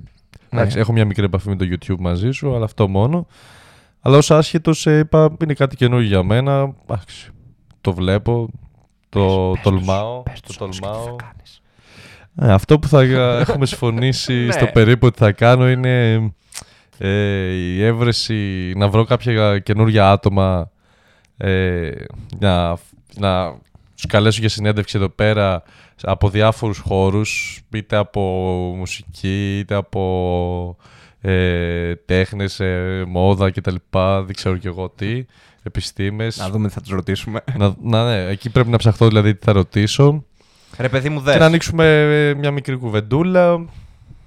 εντάξει, 0.49 0.79
έχω 0.79 0.91
μια 0.91 1.05
μικρή 1.05 1.23
επαφή 1.25 1.49
με 1.49 1.55
το 1.55 1.65
YouTube 1.71 1.99
μαζί 1.99 2.31
σου, 2.31 2.55
αλλά 2.55 2.65
αυτό 2.65 2.87
μόνο. 2.87 3.27
Αλλά 4.07 4.17
ως 4.17 4.31
άσχετος 4.31 4.85
ε, 4.85 4.97
είπα, 4.97 5.35
είναι 5.43 5.53
κάτι 5.53 5.75
καινούργιο 5.75 6.07
για 6.07 6.23
μένα, 6.23 6.73
εντάξει, 6.83 7.29
το 7.81 7.93
βλέπω, 7.93 8.49
το 9.09 9.49
Πες- 9.53 9.63
πες 9.63 9.63
τολμάω, 9.63 10.23
τους, 10.23 10.31
πες 10.31 10.41
το 10.41 10.47
τους 10.47 10.59
όμως 10.61 10.79
και 10.79 10.85
τι 10.85 10.87
θα 10.87 10.93
τολμάω. 10.99 11.15
κάνεις. 11.15 11.61
Ε, 12.35 12.53
αυτό 12.53 12.79
που 12.79 12.87
θα 12.87 13.01
ε, 13.01 13.39
έχουμε 13.47 13.65
συμφωνήσει 13.65 14.33
Ναι. 14.33 14.51
στο 14.51 14.65
περίπου 14.65 15.07
ότι 15.07 15.17
θα 15.17 15.31
κάνω 15.31 15.69
είναι 15.69 16.13
ε, 16.97 17.09
η 17.53 17.83
έβρεση, 17.83 18.73
να 18.75 18.87
βρω 18.89 19.03
κάποια 19.03 19.59
καινούργια 19.59 20.11
άτομα 20.11 20.69
ε, 21.37 21.91
να, 22.39 22.77
να 23.17 23.53
τους 23.95 24.05
καλέσω 24.07 24.39
για 24.39 24.49
συνέντευξη 24.49 24.97
εδώ 24.97 25.09
πέρα 25.09 25.63
από 26.01 26.29
διάφορους 26.29 26.77
χώρους, 26.77 27.61
είτε 27.75 27.95
από 27.95 28.21
μουσική, 28.77 29.57
είτε 29.59 29.75
από 29.75 30.77
ε, 31.27 31.95
τέχνες, 31.95 32.59
ε, 32.59 33.03
μόδα 33.07 33.51
κτλ. 33.51 33.75
Δεν 34.25 34.35
ξέρω 34.35 34.57
κι 34.57 34.67
εγώ 34.67 34.89
τι, 34.89 35.25
επιστήμες. 35.63 36.37
Να 36.37 36.49
δούμε 36.49 36.67
τι 36.67 36.73
θα 36.73 36.81
τους 36.81 36.91
ρωτήσουμε. 36.91 37.43
να, 37.57 37.73
να, 37.81 38.05
ναι, 38.05 38.29
εκεί 38.31 38.49
πρέπει 38.49 38.69
να 38.69 38.77
ψαχτώ 38.77 39.07
δηλαδή 39.07 39.35
τι 39.35 39.45
θα 39.45 39.51
ρωτήσω. 39.51 40.23
Ρε 40.77 40.89
παιδί 40.89 41.09
μου, 41.09 41.19
Και 41.19 41.25
να 41.25 41.31
δες. 41.31 41.41
ανοίξουμε 41.41 41.85
ε, 42.29 42.33
μια 42.33 42.51
μικρή 42.51 42.75
κουβεντούλα. 42.75 43.65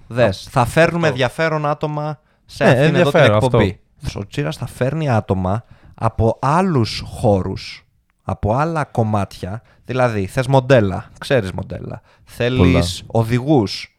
δες. 0.07 0.47
Θα 0.51 0.65
φέρνουμε 0.65 0.99
Αυτό. 0.99 1.09
ενδιαφέρον 1.09 1.67
άτομα 1.67 2.21
σε 2.47 2.65
Ναι, 2.65 2.71
αυτήν 2.71 2.85
εδώ 2.85 2.93
την 3.11 3.19
ενδιαφέρον, 3.19 3.37
εκπομπή. 3.45 3.81
Ο 4.15 4.27
Τσίρας 4.27 4.57
θα 4.57 4.67
φέρνει 4.67 5.11
άτομα 5.11 5.65
από 5.95 6.39
άλλους 6.41 7.03
χώρους, 7.07 7.87
από 8.23 8.55
άλλα 8.55 8.85
κομμάτια. 8.85 9.63
Δηλαδή, 9.85 10.27
θες 10.27 10.47
μοντέλα, 10.47 11.11
ξέρεις 11.19 11.53
μοντέλα. 11.53 12.01
Θέλεις 12.25 13.03
οδηγούς, 13.07 13.99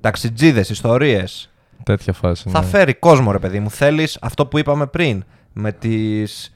ταξιτζίδες, 0.00 0.70
ιστορίες. 0.70 1.50
Τέτοια 1.86 2.12
φάση. 2.12 2.48
Θα 2.48 2.60
ναι. 2.60 2.66
φέρει 2.66 2.94
κόσμο, 2.94 3.32
ρε 3.32 3.38
παιδί 3.38 3.60
μου. 3.60 3.70
Θέλεις 3.70 4.18
αυτό 4.20 4.46
που 4.46 4.58
είπαμε 4.58 4.86
πριν. 4.86 5.24
Με 5.52 5.72
τις, 5.72 6.54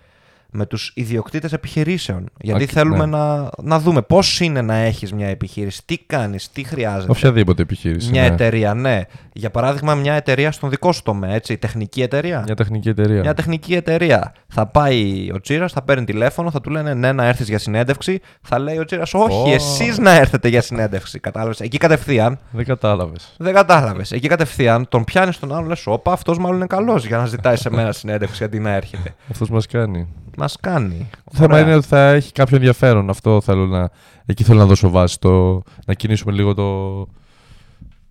με 0.52 0.66
τους 0.66 0.92
ιδιοκτήτες 0.94 1.52
επιχειρήσεων. 1.52 2.28
Γιατί 2.40 2.64
Α, 2.64 2.66
θέλουμε 2.66 3.06
ναι. 3.06 3.16
να, 3.16 3.50
να 3.62 3.78
δούμε 3.78 4.02
πώς 4.02 4.40
είναι 4.40 4.62
να 4.62 4.74
έχεις 4.74 5.12
μια 5.12 5.26
επιχείρηση, 5.28 5.82
τι 5.84 5.98
κάνεις, 5.98 6.50
τι 6.52 6.64
χρειάζεται. 6.64 7.12
Οποιαδήποτε 7.12 7.62
επιχείρηση. 7.62 8.10
Μια 8.10 8.20
ναι. 8.22 8.26
εταιρεία, 8.26 8.74
ναι. 8.74 9.00
Για 9.32 9.50
παράδειγμα, 9.50 9.94
μια 9.94 10.14
εταιρεία 10.14 10.52
στον 10.52 10.70
δικό 10.70 10.92
σου 10.92 11.02
τομέα, 11.02 11.34
έτσι, 11.34 11.56
τεχνική 11.56 12.02
εταιρεία. 12.02 12.42
Μια 12.46 12.54
τεχνική 12.54 12.88
εταιρεία. 12.88 13.20
Μια 13.20 13.34
τεχνική 13.34 13.74
εταιρεία. 13.74 14.34
Θα 14.48 14.66
πάει 14.66 15.28
ο 15.34 15.40
Τσίρας, 15.40 15.72
θα 15.72 15.82
παίρνει 15.82 16.04
τηλέφωνο, 16.04 16.50
θα 16.50 16.60
του 16.60 16.70
λένε 16.70 16.94
ναι, 16.94 17.12
να 17.12 17.24
έρθεις 17.24 17.48
για 17.48 17.58
συνέντευξη. 17.58 18.20
Θα 18.42 18.58
λέει 18.58 18.78
ο 18.78 18.84
Τσίρας, 18.84 19.14
Όχι, 19.14 19.50
Ω. 19.50 19.54
εσείς 19.54 19.98
να 19.98 20.10
έρθετε 20.10 20.48
για 20.48 20.62
συνέντευξη. 20.62 21.18
Κατάλαβες. 21.18 21.60
Εκεί 21.60 21.78
κατευθείαν. 21.78 22.38
Δεν 22.50 22.64
κατάλαβες. 22.64 23.34
Δεν 23.38 23.54
κατάλαβες. 23.54 24.12
Εκεί 24.12 24.28
κατευθείαν 24.28 24.88
τον 24.88 25.04
πιάνεις 25.04 25.38
τον 25.38 25.52
άλλον, 25.52 25.68
λες: 25.68 25.86
Όπα, 25.86 26.12
αυτός 26.12 26.38
μάλλον 26.38 26.56
είναι 26.56 26.66
καλός 26.66 27.06
για 27.06 27.16
να 27.16 27.26
ζητάει 27.26 27.56
σε 27.56 27.70
μένα 27.70 27.92
συνέντευξη 27.92 28.44
αντί 28.44 28.58
να 28.58 28.70
έρχεται. 28.70 29.14
Αυτός 29.30 29.50
μας 29.50 29.66
κάνει. 29.66 30.08
Μας 30.36 30.56
κάνει. 30.60 31.10
Το 31.24 31.36
θέμα 31.36 31.54
Ωραία. 31.54 31.60
είναι 31.60 31.74
ότι 31.74 31.86
θα 31.86 32.10
έχει 32.10 32.32
κάποιο 32.32 32.56
ενδιαφέρον. 32.56 33.10
Αυτό 33.10 33.40
θέλω 33.40 33.66
να. 33.66 33.90
Εκεί 34.26 34.44
θέλω 34.44 34.58
να 34.58 34.66
δώσω 34.66 34.90
βάση. 34.90 35.18
Το... 35.18 35.62
Να 35.86 35.94
κινήσουμε 35.94 36.32
λίγο 36.32 36.54
το 36.54 37.06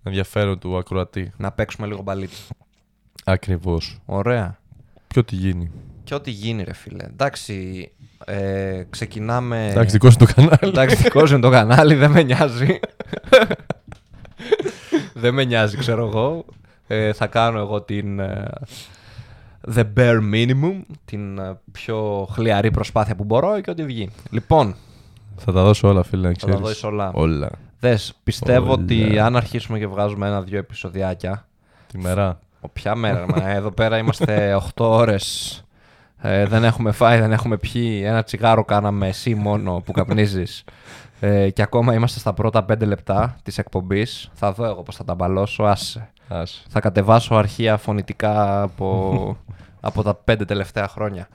ενδιαφέρον 0.02 0.58
του 0.58 0.76
ακροατή. 0.76 1.32
Να 1.36 1.52
παίξουμε 1.52 1.86
λίγο 1.86 2.02
μπαλίτσι. 2.02 2.42
Ακριβώς. 3.24 4.00
Ωραία. 4.06 4.58
Ποιο 5.06 5.24
τι 5.24 5.34
γίνει. 5.34 5.70
Και 6.04 6.14
ό,τι 6.14 6.30
γίνει, 6.30 6.62
ρε 6.62 6.72
φίλε. 6.72 7.04
Εντάξει, 7.04 7.90
ε, 8.24 8.82
ξεκινάμε. 8.90 9.70
Εντάξει, 9.70 9.92
δικό 9.92 10.10
σου 10.10 10.16
το 10.16 10.26
κανάλι. 10.34 10.58
Εντάξει, 10.60 10.96
δικό 10.96 11.26
σου 11.26 11.32
είναι 11.32 11.42
το 11.42 11.50
κανάλι, 11.50 11.94
δεν 11.94 12.10
με 12.10 12.22
νοιάζει. 12.22 12.80
δεν 15.14 15.34
με 15.34 15.44
νοιάζει, 15.44 15.76
ξέρω 15.76 16.06
εγώ. 16.06 16.44
Ε, 16.86 17.12
θα 17.12 17.26
κάνω 17.26 17.58
εγώ 17.58 17.82
την. 17.82 18.20
Ε, 19.68 19.72
the 19.76 19.84
bare 19.98 20.18
minimum, 20.34 20.80
την 21.04 21.38
ε, 21.38 21.58
πιο 21.72 22.28
χλιαρή 22.32 22.70
προσπάθεια 22.70 23.16
που 23.16 23.24
μπορώ 23.24 23.60
και 23.60 23.70
ό,τι 23.70 23.84
βγει. 23.84 24.10
Λοιπόν, 24.30 24.74
Θα 25.36 25.52
τα 25.52 25.62
δώσω 25.62 25.88
όλα, 25.88 26.02
φίλε, 26.02 26.22
να 26.22 26.28
θα 26.28 26.34
ξέρεις. 26.36 26.54
τα 26.56 26.60
δώσεις 26.62 26.82
όλα. 26.84 27.10
Όλα. 27.14 27.50
Δες, 27.80 28.14
πιστεύω 28.24 28.64
Όλα. 28.72 28.82
ότι 28.82 29.18
αν 29.18 29.36
αρχίσουμε 29.36 29.78
και 29.78 29.86
βγάζουμε 29.86 30.26
ένα-δυο 30.26 30.58
επεισοδιάκια, 30.58 31.46
Τη 31.86 31.98
μέρα. 31.98 32.38
ο 32.60 32.68
ποια 32.68 32.94
μέρα, 32.94 33.26
μα, 33.28 33.48
εδώ 33.50 33.70
πέρα 33.70 33.98
είμαστε 33.98 34.54
8 34.74 34.84
ώρες. 34.84 35.54
Ε, 36.22 36.46
δεν 36.46 36.64
έχουμε 36.64 36.92
φάει, 36.92 37.18
δεν 37.20 37.32
έχουμε 37.32 37.56
πιει. 37.56 38.02
Ένα 38.04 38.22
τσιγάρο 38.22 38.64
κάναμε 38.64 39.08
εσύ 39.08 39.34
μόνο 39.34 39.82
που 39.84 39.92
καπνίζεις. 39.92 40.64
Ε, 41.20 41.50
και 41.50 41.62
ακόμα 41.62 41.94
είμαστε 41.94 42.18
στα 42.18 42.32
πρώτα 42.32 42.64
5 42.72 42.80
λεπτά 42.86 43.36
της 43.42 43.58
εκπομπής. 43.58 44.30
Θα 44.34 44.52
δω 44.52 44.64
εγώ 44.64 44.82
πώς 44.82 44.96
θα 44.96 45.04
τα 45.04 45.14
μπαλώσω. 45.14 45.62
Άσε. 45.64 46.10
Άσε. 46.28 46.62
Θα 46.68 46.80
κατεβάσω 46.80 47.34
αρχεία 47.34 47.76
φωνητικά 47.76 48.62
από, 48.62 49.36
από 49.80 50.02
τα 50.02 50.20
5 50.30 50.46
τελευταία 50.46 50.88
χρόνια. 50.88 51.28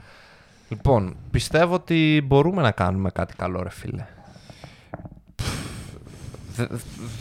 Λοιπόν, 0.70 1.16
πιστεύω 1.32 1.74
ότι 1.74 2.24
μπορούμε 2.26 2.62
να 2.62 2.72
κάνουμε 2.72 3.10
κάτι 3.10 3.34
καλό, 3.36 3.64
ρε 3.64 3.70
φίλε. 3.70 4.06
Δε- 6.56 6.66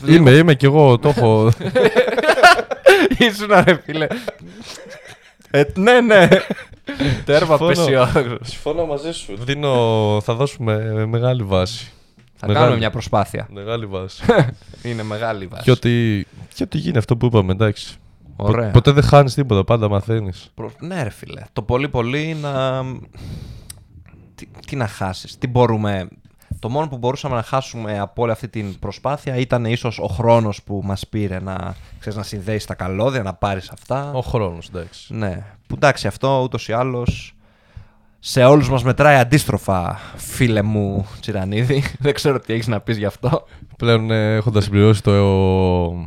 δε- 0.03 0.13
Είμαι, 0.15 0.31
είμαι 0.31 0.55
κι 0.55 0.65
εγώ, 0.65 0.99
το 0.99 1.09
έχω. 1.09 1.51
Ήσουν 3.19 3.49
ρε 3.65 3.81
φίλε. 3.85 4.07
Ε, 5.51 5.63
ναι, 5.75 6.01
ναι. 6.01 6.29
Τέρμα 7.25 7.57
Συμφωνώ. 7.57 7.65
απεσιόδοξο. 7.65 8.39
Συμφωνώ 8.43 8.87
μαζί 8.87 9.13
σου. 9.13 9.37
Δίνω, 9.39 10.19
θα 10.23 10.35
δώσουμε 10.35 11.07
μεγάλη 11.07 11.43
βάση. 11.43 11.93
Θα 12.47 12.53
Μεγάλη. 12.53 12.65
κάνουμε 12.65 12.77
μια 12.79 12.91
προσπάθεια. 12.91 13.47
Μεγάλη 13.53 13.87
βάση. 13.87 14.23
Είναι 14.89 15.03
μεγάλη 15.03 15.47
βάση. 15.47 15.63
και, 15.63 15.71
ότι, 15.71 16.27
και 16.55 16.63
ότι 16.63 16.79
γίνει 16.79 16.99
αυτό 16.99 17.17
που 17.17 17.27
είπαμε, 17.27 17.53
εντάξει. 17.53 17.97
Πο- 18.37 18.45
Ωραία. 18.49 18.71
ποτέ 18.71 18.91
δεν 18.91 19.03
χάνεις 19.03 19.35
τίποτα, 19.35 19.65
πάντα 19.65 19.89
μαθαίνεις. 19.89 20.51
Προ- 20.55 20.81
Ναι, 20.81 21.03
ρε 21.03 21.11
φίλε. 21.11 21.43
Το 21.53 21.63
πολύ 21.63 21.89
πολύ 21.89 22.37
να. 22.41 22.83
Τι, 24.35 24.47
τι 24.67 24.77
να 24.77 24.87
χάσεις; 24.87 25.39
Τι 25.39 25.47
μπορούμε. 25.47 26.09
Το 26.59 26.69
μόνο 26.71 26.89
που 26.89 26.97
μπορούσαμε 26.99 27.35
να 27.35 27.43
χάσουμε 27.43 27.99
από 27.99 28.23
όλη 28.23 28.31
αυτή 28.33 28.49
την 28.49 28.79
προσπάθεια 28.79 29.37
ήταν 29.37 29.65
ίσως 29.65 29.99
ο 29.99 30.07
χρόνος 30.07 30.63
που 30.63 30.81
μας 30.85 31.07
πήρε 31.07 31.39
να, 31.41 31.75
ξέρεις, 31.99 32.19
να 32.19 32.25
συνδέσει 32.25 32.67
τα 32.67 32.75
καλώδια, 32.75 33.23
να 33.23 33.35
πάρεις 33.35 33.71
αυτά. 33.71 34.11
Ο 34.13 34.21
χρόνος, 34.21 34.69
εντάξει. 34.69 35.15
Ναι. 35.15 35.45
Που 35.67 35.75
εντάξει, 35.75 36.07
αυτό 36.07 36.41
ούτως 36.43 36.69
ή 36.69 36.73
άλλως 36.73 37.35
σε 38.27 38.45
όλους 38.45 38.69
μας 38.71 38.83
μετράει 38.85 39.17
αντίστροφα, 39.17 39.99
φίλε 40.17 40.63
μου 40.63 41.07
Τσιρανίδη. 41.21 41.83
Δεν 41.99 42.15
ξέρω 42.15 42.41
τι 42.41 42.53
έχεις 42.53 42.67
να 42.67 42.81
πεις 42.81 42.97
γι' 42.97 43.05
αυτό. 43.05 43.47
Πλέον 43.77 44.11
έχοντας 44.11 44.65
συμπληρώσει 44.65 45.03
το, 45.03 45.13
ε, 45.15 46.07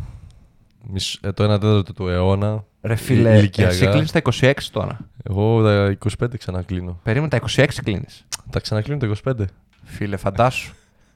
μισ- 0.91 1.25
ε, 1.25 1.31
το 1.31 1.43
1 1.43 1.59
τέταρτο 1.59 1.93
του 1.93 2.07
αιώνα. 2.07 2.63
Ρε 2.81 2.93
η- 2.93 2.95
φίλε, 2.95 3.37
ηλικιακά, 3.37 3.69
εσύ 3.71 3.87
κλείνεις 3.87 4.11
τα 4.11 4.21
26 4.41 4.53
τώρα. 4.71 4.97
Εγώ 5.29 5.63
τα 5.63 5.97
25 6.21 6.37
ξανακλίνω. 6.37 6.99
Περίμενα 7.03 7.29
τα 7.29 7.37
26 7.55 7.65
κλείνεις. 7.83 8.25
Τα 8.49 8.59
ξανακλίνω 8.59 8.99
τα 8.99 9.07
25. 9.23 9.45
Φίλε, 9.83 10.17
φαντάσου. 10.17 10.73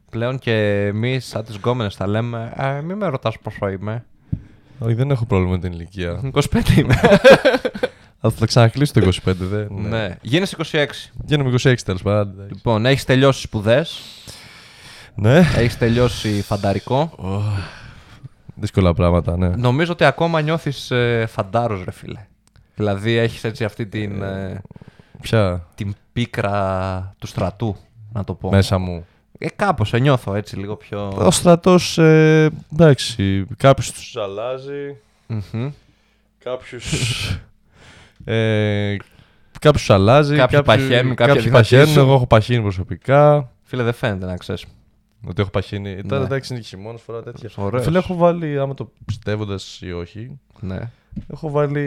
Πλέον 0.10 0.39
και 0.39 0.86
εμείς, 0.86 1.25
σαν 1.25 1.46
τι 1.46 1.53
γκόμενες, 1.58 1.96
τα 1.96 2.08
λέμε. 2.08 2.53
Ε, 2.58 2.81
μην 2.81 2.98
με 2.98 3.08
ρωτάς 3.08 3.38
πόσο 3.39 3.67
είμαι. 3.70 4.05
Όχι, 4.79 4.93
δεν 4.93 5.12
έχω 5.12 5.25
πρόβλημα 5.25 5.51
με 5.51 5.60
την 5.60 5.72
ηλικία. 5.72 6.22
25 6.34 6.77
είμαι. 6.77 6.96
Αλλά 8.22 8.34
θα 8.34 8.46
ξανακλείσω 8.46 8.94
το 8.94 9.08
25, 9.25 9.32
δεν. 9.36 9.68
ναι. 9.72 10.16
Γίνεσαι 10.22 10.56
26. 10.72 10.86
Γίνομαι 11.25 11.54
26 11.63 11.75
τέλος 11.86 12.01
πάντων. 12.01 12.34
εντάξει. 12.34 12.54
Λοιπόν, 12.54 12.86
έχεις 12.86 13.04
τελειώσει 13.06 13.42
σπουδές. 13.42 14.01
Ναι. 15.16 15.38
Έχεις 15.38 15.78
τελειώσει 15.78 16.42
φανταρικό. 16.42 17.12
Δύσκολα 18.56 18.94
πράγματα, 18.94 19.38
ναι. 19.38 19.48
Νομίζω 19.48 19.92
ότι 19.92 20.04
ακόμα 20.04 20.42
νιώθεις 20.42 20.92
ε, 20.92 21.25
φαντάρος, 21.30 21.84
ρε 21.84 21.92
φίλε. 21.92 22.25
Δηλαδή, 22.75 23.16
έχεις 23.16 23.44
έτσι 23.44 23.63
αυτή 23.63 23.86
την, 23.88 24.22
ε, 24.22 24.62
Ποια; 25.22 25.68
την 25.75 25.96
πίκρα 26.13 27.13
του 27.20 27.28
στρατού, 27.28 27.75
να 28.13 28.24
το 28.24 28.34
πω. 28.34 28.50
μέσα 28.50 28.78
μου. 28.78 29.06
Ε, 29.38 29.50
κάπως, 29.56 29.88
σε 29.88 29.98
νιώθω 30.00 30.36
έτσι 30.36 30.58
λίγο 30.58 30.75
πιο. 30.75 31.08
Ο 31.16 31.32
στρατός, 31.32 31.98
ε, 31.98 32.50
εντάξει, 32.74 33.46
κάποιος 33.58 33.92
τους 33.92 34.16
αλλάζει. 34.18 34.96
Μμμ. 35.28 35.72
Κάποιου. 36.44 36.80
Ε, 38.24 38.96
κάποιους 39.60 39.90
αλλάζει. 39.90 40.36
Κάποιοι 40.36 40.63
παχαίνουν, 40.63 41.16
κάποιοι 41.16 41.34
κάποιοι 41.36 41.51
παχαίνουν. 41.51 41.82
αδυνατίζουν. 41.84 42.04
Εγώ 42.08 42.13
έχω 42.13 42.28
παχύνει 42.28 42.62
προσωπικά. 42.62 43.51
Φίλε, 43.63 43.84
δεν 43.84 43.94
φαίνεται 43.94 44.25
να 44.25 44.38
ξέρεις. 44.38 44.66
Ότι 45.28 45.42
έχω 45.42 45.50
παχύνει. 45.51 46.01
Τώρα 46.04 46.20
Ναι. 46.20 46.25
εντάξει 46.25 46.54
είναι 46.54 46.63
χειμώνας, 46.63 47.01
φορά 47.01 47.22
τέτοια. 47.24 47.50
Ωραίος. 47.56 47.84
Φίλε, 47.84 47.98
έχω 47.98 48.16
βάλει, 48.16 48.60
άμα 48.60 48.74
το 48.74 48.92
πιστεύεις 49.05 49.79
ή 49.82 49.92
όχι, 49.92 50.40
Ναι. 50.60 50.80
έχω 51.34 51.50
βάλει 51.50 51.82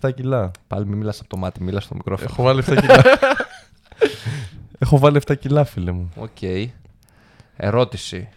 7 0.00 0.10
κιλά. 0.14 0.50
Πάλι 0.66 0.86
μην 0.86 0.98
μιλάς 0.98 1.20
από 1.20 1.28
το 1.28 1.36
μάτι, 1.36 1.62
μίλα 1.62 1.80
στο 1.80 1.94
μικρόφωνο. 1.94 2.28
έχω 2.32 2.42
βάλει 2.42 2.62
7 2.66 2.74
κιλά. 2.80 3.02
έχω 4.78 4.98
βάλει 4.98 5.20
7 5.26 5.34
κιλά, 5.38 5.64
φίλε 5.64 5.90
μου. 5.90 6.10
Οκ. 6.16 6.68
Ερώτηση. 7.56 8.28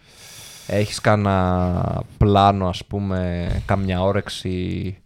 Έχεις 0.68 1.02
κάνα 1.02 2.04
πλάνο, 2.18 2.68
ας 2.68 2.86
πούμε, 2.86 3.50
καμιά 3.66 4.02
όρεξη 4.02 4.98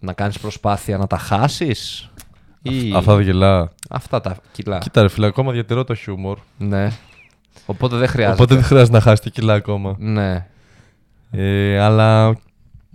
να 0.00 0.12
κάνεις 0.12 0.38
προσπάθεια 0.38 0.96
να 0.98 1.06
τα 1.06 1.18
χάσεις 1.18 2.10
ή... 2.62 2.92
Αυτά 2.94 3.16
τα 3.16 3.22
κιλά. 3.22 3.70
Αυτά 3.90 4.20
τα 4.20 4.36
κιλά. 4.52 4.78
Κοίτα, 4.78 5.02
ρε 5.02 5.08
φίλε, 5.08 5.26
ακόμα 5.26 5.52
διατηρώ 5.52 5.84
το 5.84 5.94
χιούμορ. 5.94 6.38
Ναι. 6.58 6.90
Οπότε 7.66 7.96
δεν 7.96 8.08
χρειάζεται. 8.08 8.34
Οπότε 8.42 8.54
δεν 8.54 8.64
χρειάζεται 8.64 8.92
να 8.96 9.00
χάσεις 9.02 9.30
κιλά 9.32 9.54
ακόμα. 9.54 9.94
Ναι. 9.98 10.46
Ε, 11.30 11.78
αλλά 11.78 12.36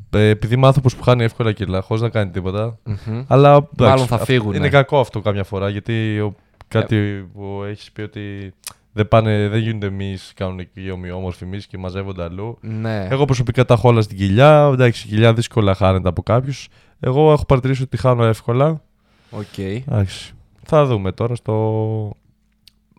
ε, 0.09 0.27
επειδή 0.29 0.53
είμαι 0.53 0.67
άνθρωπο 0.67 0.89
που 0.97 1.03
χάνει 1.03 1.23
εύκολα 1.23 1.51
κιλά, 1.51 1.81
χωρίς 1.81 2.01
να 2.03 2.09
κάνει 2.09 2.31
τίποτα. 2.31 2.77
Μμμ. 2.83 3.23
Αλλά 3.27 3.49
εντάξει, 3.55 3.75
Μάλλον 3.93 4.05
θα 4.07 4.15
αυ- 4.15 4.23
φύγουνε. 4.25 4.57
Είναι 4.57 4.69
κακό 4.69 4.99
αυτό 4.99 5.21
καμιά 5.21 5.43
φορά 5.43 5.69
γιατί 5.69 6.19
ο- 6.19 6.35
κάτι 6.67 7.29
που 7.33 7.63
έχεις 7.69 7.91
πει 7.91 8.01
ότι 8.01 8.53
δεν, 8.95 9.07
πάνε, 9.07 9.47
δεν 9.47 9.59
γίνονται 9.59 9.85
εμείς 9.87 10.31
κανονικοί 10.35 10.91
ομοιόμορφοι 10.91 11.43
εμείς 11.43 11.67
και 11.67 11.77
μαζεύονται 11.77 12.23
αλλού. 12.23 12.57
Ναι. 12.61 13.07
Εγώ 13.09 13.25
προσωπικά 13.25 13.65
τα 13.65 13.73
έχω 13.73 13.87
όλα 13.89 14.01
στην 14.01 14.17
κοιλιά. 14.17 14.69
Εντάξει, 14.73 15.07
η 15.07 15.09
κοιλιά 15.09 15.33
δύσκολα 15.33 15.75
χάνεται 15.75 16.09
από 16.09 16.21
κάποιους. 16.23 16.67
Εγώ 16.99 17.31
έχω 17.31 17.45
παρατηρήσει 17.45 17.81
ότι 17.81 17.97
χάνω 17.97 18.23
εύκολα. 18.25 18.81
Οκ. 19.29 19.57
Εντάξει. 19.57 20.33
Θα 20.63 20.85
δούμε 20.85 21.11
τώρα 21.11 21.35
στο. 21.35 22.15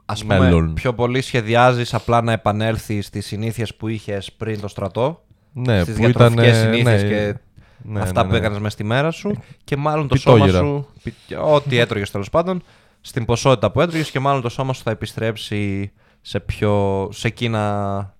Ας 0.04 0.20
πούμε, 0.22 0.38
Μέλλον. 0.38 0.74
πιο 0.74 0.94
πολύ 0.94 1.20
σχεδιάζεις 1.20 1.94
απλά 1.94 2.22
να 2.22 2.32
επανέλθεις 2.32 3.06
στις 3.06 3.26
συνήθειες 3.26 3.74
που 3.74 3.88
είχες 3.88 4.32
πριν 4.32 4.60
το 4.60 4.68
στρατό, 4.68 5.22
Ναι, 5.52 5.80
στις 5.82 5.94
που 5.94 6.02
ήταν. 6.08 6.28
διατροφικές 6.28 6.56
συνήθειες 6.56 7.02
ναι, 7.02 7.08
και 7.08 7.34
ναι, 7.82 8.00
αυτά 8.00 8.20
ναι, 8.20 8.26
που 8.26 8.32
ναι. 8.32 8.38
έκανες 8.38 8.58
μες 8.58 8.72
στη 8.72 8.84
μέρα 8.84 9.10
σου 9.10 9.42
και 9.64 9.76
μάλλον 9.76 10.08
το 10.08 10.14
Πιτόγυρα. 10.14 10.58
σώμα 10.58 10.68
σου, 10.68 10.86
πι- 11.02 11.38
ό,τι 11.52 11.78
έτρωγες 11.78 12.10
τέλος 12.10 12.30
πάντων, 12.30 12.62
στην 13.06 13.24
ποσότητα 13.24 13.70
που 13.70 13.80
έτρωγες 13.80 14.10
και 14.10 14.18
μάλλον 14.20 14.42
το 14.42 14.48
σώμα 14.48 14.72
σου 14.72 14.82
θα 14.82 14.90
επιστρέψει 14.90 15.92
σε 16.20 16.40
πιο, 16.40 17.08
σε 17.12 17.26
εκείνα, 17.26 18.14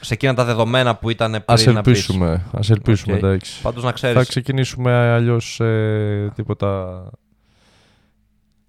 σε 0.00 0.14
εκείνα 0.14 0.34
τα 0.34 0.44
δεδομένα 0.44 0.96
που 0.96 1.10
ήταν 1.10 1.30
πριν 1.30 1.42
Ας 1.46 1.64
να 1.64 1.80
πεις. 1.80 1.92
ελπίσουμε. 1.92 2.44
Ας 2.52 2.70
ελπίσουμε, 2.70 3.16
Οκ. 3.16 3.22
εντάξει. 3.22 3.60
Πάντως 3.62 3.82
να 3.82 3.88
Θα 3.88 3.94
ξέρεις, 3.94 4.28
ξεκινήσουμε 4.28 4.92
αλλιώς 4.92 5.60
τίποτα. 6.34 7.02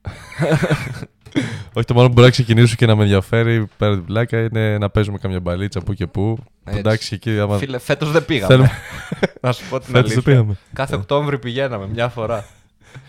Όχι, 1.74 1.86
το 1.86 1.94
μόνο 1.94 2.08
που 2.08 2.14
μπορεί 2.14 2.26
να 2.26 2.32
ξεκινήσω 2.32 2.76
και 2.76 2.86
να 2.86 2.96
με 2.96 3.04
ενδιαφέρει 3.04 3.68
πέρα 3.78 3.94
την 3.96 4.06
πλάκα 4.06 4.40
είναι 4.40 4.78
να 4.78 4.90
παίζουμε 4.90 5.18
καμιά 5.18 5.40
μπαλίτσα 5.40 5.80
που 5.82 5.94
και 5.94 6.08
που. 6.08 6.38
Έτσι. 6.64 6.80
Εντάξει, 6.80 7.16
εκεί 7.16 7.40
άμα. 7.40 7.58
φίλε, 7.58 7.78
φέτος 7.78 8.12
δεν 8.12 8.26
πήγαμε. 8.26 8.48
Θέλουμε. 8.54 8.72
να 9.42 9.52
σου 9.52 9.64
πω 9.70 9.80
την 9.80 9.86
Φέτος 9.88 10.02
δεν 10.02 10.12
αλήθεια. 10.12 10.22
πήγαμε. 10.22 10.56
Κάθε 10.74 10.96
Οκτώβρη 10.96 11.40
πηγαίναμε 11.40 11.88
μια 11.88 12.10
φορά. 12.10 12.46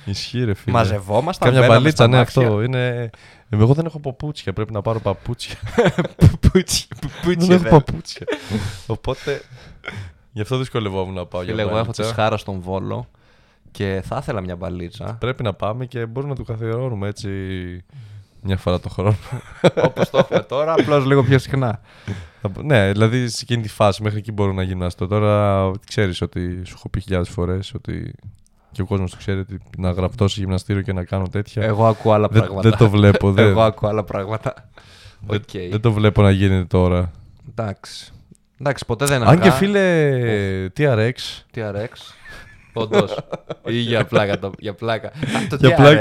Ισχύει, 0.05 0.45
ρε 0.45 0.55
φίλε. 0.55 0.73
Μαζευόμασταν. 0.77 1.49
Κάμια 1.49 1.61
μπαίναμε 1.61 1.79
μπαλίτσα, 1.81 1.97
στα 2.03 2.09
ναι, 2.09 2.17
αμάξια. 2.17 2.43
αυτό. 2.47 2.63
Είναι... 2.63 2.87
Ε, 3.51 3.57
Εγώ 3.57 3.75
δεν 3.75 3.87
έχω 3.87 4.01
παπούτσια, 4.01 4.53
πρέπει 4.53 4.73
να 4.73 4.83
πάρω 4.83 5.01
παπούτσια. 5.01 5.55
Πουπούτσι, 6.17 6.87
δεν 6.89 7.11
πουπούτσι. 7.11 7.53
έχω 7.53 7.63
δεν. 7.63 7.71
παπούτσια. 7.71 8.27
Οπότε. 8.87 9.43
Γι' 10.33 10.41
αυτό 10.41 10.57
δυσκολευόμουν 10.59 11.15
να 11.15 11.27
πάω 11.27 11.43
για 11.43 11.51
Φίλε, 11.51 11.63
εγώ 11.63 11.71
έχω 11.79 11.91
τη 11.91 12.01
μπαλίτσα. 12.01 12.05
σχάρα 12.21 12.37
στον 12.37 12.61
Βόλο 12.61 13.07
και 13.71 14.03
θα 14.07 14.17
ήθελα 14.21 14.41
μια 14.41 14.57
μπαλίτσα. 14.57 15.17
Πρέπει 15.21 15.43
να 15.43 15.53
πάμε 15.55 15.87
και 15.87 16.07
μπορούμε 16.07 16.33
να 16.33 16.39
του 16.39 16.45
καθιερώνουμε 16.45 17.09
έτσι 17.09 17.29
μια 18.43 18.57
φορά 18.57 18.81
το 18.81 18.89
χρόνο. 18.89 19.17
Όπως 19.85 20.11
το 20.11 20.19
έχουμε 20.19 20.41
τώρα, 20.41 20.73
απλώς 20.73 21.05
λίγο 21.05 21.23
πιο 21.25 21.39
συχνά. 21.39 21.81
Θα- 22.41 22.51
ναι, 22.63 22.93
δηλαδή 22.93 23.29
σε 23.29 23.39
εκείνη 23.43 23.63
τη 23.63 23.69
φάση 23.69 24.03
μέχρι 24.03 24.19
εκεί 24.19 24.33
μπορώ 24.33 24.53
να 24.53 24.63
γυμναστώ. 24.63 25.07
Τώρα 25.07 25.71
ξέρεις 25.87 26.21
ότι 26.21 26.63
σου 26.65 26.75
έχω 26.77 26.89
πει 26.89 27.01
χιλιάδες 27.01 27.29
φορές 27.29 27.75
ότι 27.75 28.15
και 28.73 28.83
ο 28.83 28.85
κόσμος 28.87 29.11
το 29.11 29.17
ξέρει 29.17 29.39
ότι 29.39 29.61
να 29.79 29.91
γραφτώ 29.91 30.29
σε 30.29 30.41
γυμναστήριο 30.41 30.83
και 30.83 30.93
να 30.93 31.05
κάνω 31.05 31.29
τέτοια. 31.29 31.63
Εγώ 31.63 31.87
ακούω 31.87 32.13
άλλα 32.13 32.29
δεν, 32.29 32.43
πράγματα. 32.43 32.69
δεν 32.69 32.79
το 32.79 32.91
βλέπω. 32.91 33.33
Δεν, 33.33 33.47
Εγώ 33.49 33.63
ακούω 33.63 33.89
άλλα 33.89 34.05
πράγματα. 34.05 34.55
δεν- 35.27 35.37
Οκ. 35.41 35.71
δεν 35.71 35.81
το 35.81 35.93
βλέπω 35.93 36.23
να 36.23 36.31
γίνεται 36.31 36.65
τώρα. 36.65 37.11
Εντάξει. 37.51 38.13
Εντάξει, 38.61 38.87
ποτέ 38.87 39.05
δεν 39.05 39.23
Αν 39.23 39.35
και 39.41 39.43
αργά. 39.49 39.53
φίλε 39.57 40.17
TRX. 40.77 41.13
TRX. 41.55 41.89
Όντως. 42.73 43.17
ή 43.67 43.75
για 43.77 44.05
πλάκα. 44.05 44.39
Το, 44.39 44.53
για 44.59 44.75
πλάκα. 44.75 45.07
Α, 45.09 45.13
το 45.49 45.57
Για 45.61 45.71
TRX. 45.71 45.77
πλάκα. 45.77 46.01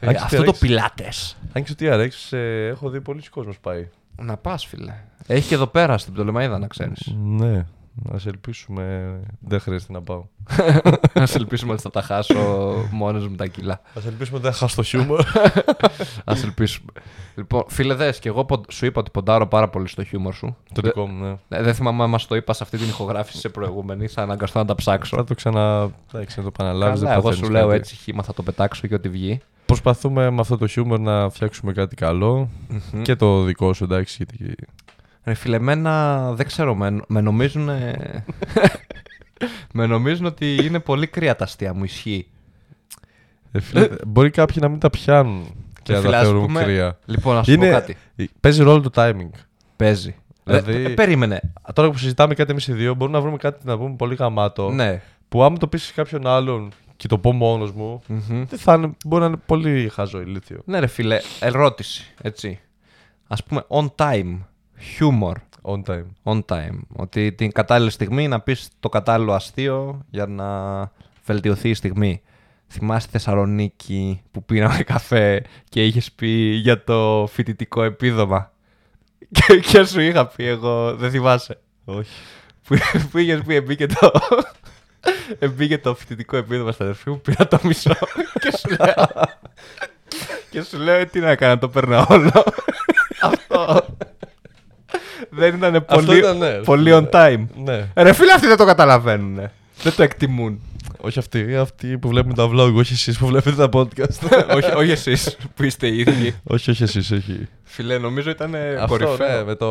Ε, 0.00 0.06
Αν 0.08 0.14
και 0.14 0.20
αυτό 0.22 0.42
το 0.42 0.50
TRX. 0.52 0.58
Pilates. 0.58 1.36
Αν 1.52 1.62
και 1.64 1.70
στο 1.72 1.86
TRX 1.86 2.36
ε, 2.36 2.66
έχω 2.66 2.90
δει 2.90 3.00
πολλοί 3.00 3.22
κόσμος 3.30 3.58
πάει. 3.58 3.88
Να 4.22 4.36
πας, 4.36 4.66
φίλε. 4.66 4.94
Έχει 5.26 5.48
και 5.48 5.54
εδώ 5.54 5.66
πέρα 5.66 5.98
στην 5.98 6.12
Πτολεμαίδα, 6.12 6.58
να 6.58 6.66
ξέρεις. 6.66 7.14
Ναι. 7.24 7.66
Α 8.12 8.16
ελπίσουμε. 8.26 9.14
Δεν 9.40 9.60
χρειάζεται 9.60 9.92
να 9.92 10.02
πάω. 10.02 10.24
Α 11.22 11.24
ελπίσουμε 11.34 11.72
ότι 11.72 11.82
θα 11.82 11.90
τα 11.90 12.02
χάσω 12.02 12.34
μόνος 12.90 13.28
μου 13.28 13.34
τα 13.36 13.46
κιλά. 13.46 13.72
Α 13.72 14.00
ελπίσουμε 14.06 14.36
ότι 14.36 14.46
δεν 14.46 14.52
θα 14.52 14.58
χάσω 14.58 14.76
το 14.76 14.82
χιούμορ. 14.82 15.20
Α 16.30 16.34
ελπίσουμε. 16.44 16.92
Λοιπόν, 17.34 17.64
φίλε, 17.68 17.94
δες 17.94 18.18
και 18.18 18.28
εγώ 18.28 18.44
πον- 18.44 18.64
σου 18.70 18.86
είπα 18.86 19.00
ότι 19.00 19.10
ποντάρω 19.10 19.46
πάρα 19.46 19.68
πολύ 19.68 19.88
στο 19.88 20.04
χιούμορ 20.04 20.34
σου. 20.34 20.56
το 20.72 20.80
δικό 20.82 21.06
μου, 21.06 21.24
ναι. 21.24 21.58
Ε, 21.58 21.62
Δεν 21.62 21.74
θυμάμαι 21.74 22.02
αν 22.02 22.10
μα 22.10 22.18
το 22.28 22.34
είπα 22.36 22.52
σε 22.52 22.62
αυτή 22.62 22.78
την 22.78 22.86
ηχογράφηση 22.88 23.38
σε 23.38 23.48
προηγούμενη. 23.48 24.06
Θα 24.06 24.22
αναγκαστώ 24.22 24.58
να 24.58 24.64
τα 24.64 24.74
ψάξω. 24.74 25.16
Θα 25.16 25.24
το 25.24 25.34
ξανα. 25.34 25.90
Εντάξει, 26.14 26.38
να 26.38 26.42
το 26.44 26.50
επαναλάβει. 26.54 26.98
Καλά, 26.98 27.14
εγώ 27.14 27.32
σου 27.32 27.50
λέω 27.50 27.70
έτσι 27.70 27.94
χήμα 27.96 28.22
θα 28.22 28.34
το 28.34 28.42
πετάξω 28.42 28.86
και 28.86 28.94
ό,τι 28.94 29.08
βγει. 29.08 29.40
Προσπαθούμε 29.66 30.30
με 30.30 30.40
αυτό 30.40 30.56
το 30.58 30.66
χιούμορ 30.66 30.98
να 31.00 31.28
φτιάξουμε 31.30 31.72
κάτι 31.72 31.94
καλό. 31.94 32.48
Και 33.02 33.16
το 33.16 33.42
δικό 33.42 33.72
σου, 33.72 33.84
εντάξει. 33.84 34.24
Γιατί... 34.28 34.54
Ρε 35.26 35.34
φίλε, 35.34 35.56
εμένα 35.56 36.32
δεν 36.34 36.46
ξέρω, 36.46 36.74
με, 36.74 37.00
με 37.06 37.20
νομίζουν. 37.20 37.68
με 39.72 39.86
νομίζουν 39.86 40.26
ότι 40.26 40.54
είναι 40.64 40.80
πολύ 40.80 41.06
κρύα 41.06 41.36
τα 41.36 41.44
αστεία 41.44 41.74
μου, 41.74 41.84
ισχύει. 41.84 42.26
Ε, 43.52 43.60
φίλε, 43.60 43.88
μπορεί 44.06 44.30
κάποιοι 44.30 44.56
να 44.60 44.68
μην 44.68 44.78
τα 44.78 44.90
πιάνουν 44.90 45.54
και 45.82 45.92
Ρε 45.92 45.94
να 45.94 46.00
φίλε, 46.00 46.12
τα 46.12 46.18
ας 46.18 46.24
θεωρούν 46.24 46.46
πούμε- 46.46 46.62
κρύα. 46.62 46.98
Λοιπόν, 47.04 47.36
ας 47.36 47.46
σου 47.46 47.56
πω 47.56 47.62
Είναι... 47.64 47.72
κάτι. 47.72 47.96
Παίζει 48.40 48.62
ρόλο 48.62 48.80
το 48.80 48.90
timing. 48.94 49.30
Παίζει. 49.76 50.14
Δηλαδή- 50.44 50.84
Ε, 50.84 50.88
περίμενε. 50.88 51.40
Τώρα 51.72 51.90
που 51.90 51.98
συζητάμε 51.98 52.34
κάτι 52.34 52.50
εμείς 52.50 52.68
οι 52.68 52.72
δύο, 52.72 52.94
μπορούμε 52.94 53.16
να 53.16 53.22
βρούμε 53.22 53.36
κάτι 53.36 53.66
να 53.66 53.78
πούμε 53.78 53.96
πολύ 53.96 54.14
γαμάτο. 54.14 54.70
Ναι. 54.70 55.02
Που 55.28 55.42
άμα 55.42 55.56
το 55.58 55.66
πεις 55.66 55.82
σε 55.82 55.92
κάποιον 55.92 56.26
άλλον 56.26 56.72
και 56.96 57.08
το 57.08 57.18
πω 57.18 57.32
μόνος 57.32 57.72
μου, 57.72 58.02
Μμμ. 58.06 58.44
δεν 58.48 58.58
θα 58.58 58.74
είναι, 58.74 58.90
μπορεί 59.04 59.22
να 59.22 59.28
είναι 59.28 59.36
πολύ 59.46 59.88
χαζό 59.92 60.20
ηλίθιο. 60.20 60.60
Ναι, 60.64 60.78
ρε 60.78 60.86
φίλε, 60.86 61.18
ερώτηση. 61.40 62.14
Έτσι. 62.22 62.60
Α 63.26 63.34
πούμε, 63.42 63.64
on 63.68 63.86
time. 63.96 64.38
Humor. 64.98 65.34
On 65.62 65.82
time. 65.82 66.06
On 66.24 66.40
time. 66.48 66.78
Ότι 66.96 67.32
την 67.32 67.52
κατάλληλη 67.52 67.90
στιγμή 67.90 68.28
να 68.28 68.40
πεις 68.40 68.68
το 68.80 68.88
κατάλληλο 68.88 69.32
αστείο 69.32 70.04
για 70.10 70.26
να 70.26 70.46
βελτιωθεί 71.24 71.68
η 71.68 71.74
στιγμή. 71.74 72.22
Θυμάσαι 72.68 73.08
Θεσσαλονίκη 73.10 74.22
που 74.30 74.44
πήραμε 74.44 74.82
καφέ 74.82 75.44
και 75.68 75.84
είχες 75.84 76.12
πει 76.12 76.28
για 76.54 76.84
το 76.84 77.28
φοιτητικό 77.32 77.82
επίδομα; 77.82 78.52
Και, 79.36 79.58
και 79.58 79.84
σου 79.84 80.00
είχα 80.00 80.26
πει 80.26 80.44
εγώ, 80.44 80.94
δεν 80.94 81.10
θυμάσαι; 81.10 81.60
Όχι. 81.84 82.10
Που, 82.66 82.76
που 83.10 83.18
είχες 83.18 83.42
πει 83.42 83.54
εμπήκε 83.54 83.86
το, 83.86 84.10
εμπήκε 85.38 85.78
το 85.78 85.94
φοιτητικό 85.94 86.36
επίδομα 86.36 86.72
στα 86.72 86.84
αδερφή 86.84 87.10
μου, 87.10 87.20
πήρα 87.20 87.48
το 87.48 87.58
μισό 87.62 87.96
και 88.40 88.56
σου 88.56 88.68
λέω, 88.68 89.06
και 90.50 90.62
σου 90.62 90.78
λέω 90.78 90.94
«Ε, 90.94 91.04
τι 91.04 91.20
να 91.20 91.34
κάνω, 91.34 91.58
το 91.58 91.68
παίρνω 91.68 92.06
όλο. 92.08 92.44
Αυτό 93.20 93.86
δεν 95.36 95.54
ήταν 95.54 95.84
πολύ, 95.84 96.18
ήταν, 96.18 96.38
ναι, 96.38 96.50
πολύ 96.50 96.90
φίλε. 96.90 97.08
on 97.12 97.14
time. 97.14 97.44
Ναι. 97.64 97.88
Ρε 97.94 98.12
φίλε 98.12 98.32
αυτοί 98.32 98.46
δεν 98.46 98.56
το 98.56 98.64
καταλαβαίνουν. 98.64 99.34
Δεν 99.82 99.94
το 99.96 100.02
εκτιμούν. 100.02 100.60
Όχι 101.00 101.18
αυτοί, 101.18 101.56
αυτοί 101.56 101.98
που 101.98 102.08
βλέπουν 102.08 102.34
τα 102.34 102.44
vlog, 102.52 102.72
όχι 102.74 102.92
εσείς 102.92 103.18
που 103.18 103.26
βλέπετε 103.26 103.68
τα 103.68 103.68
podcast. 103.72 104.28
όχι, 104.56 104.70
όχι 104.76 104.90
εσείς 104.90 105.36
που 105.54 105.62
είστε 105.62 105.86
οι 105.86 105.98
ίδιοι. 105.98 106.34
όχι, 106.44 106.70
όχι 106.70 106.82
εσείς, 106.82 107.10
όχι. 107.10 107.48
Φίλε, 107.64 107.98
νομίζω 107.98 108.30
ήταν 108.30 108.54
Αυτό, 108.80 108.86
κορυφαίο. 108.86 109.36
ναι, 109.36 109.44
με 109.44 109.54
το... 109.54 109.68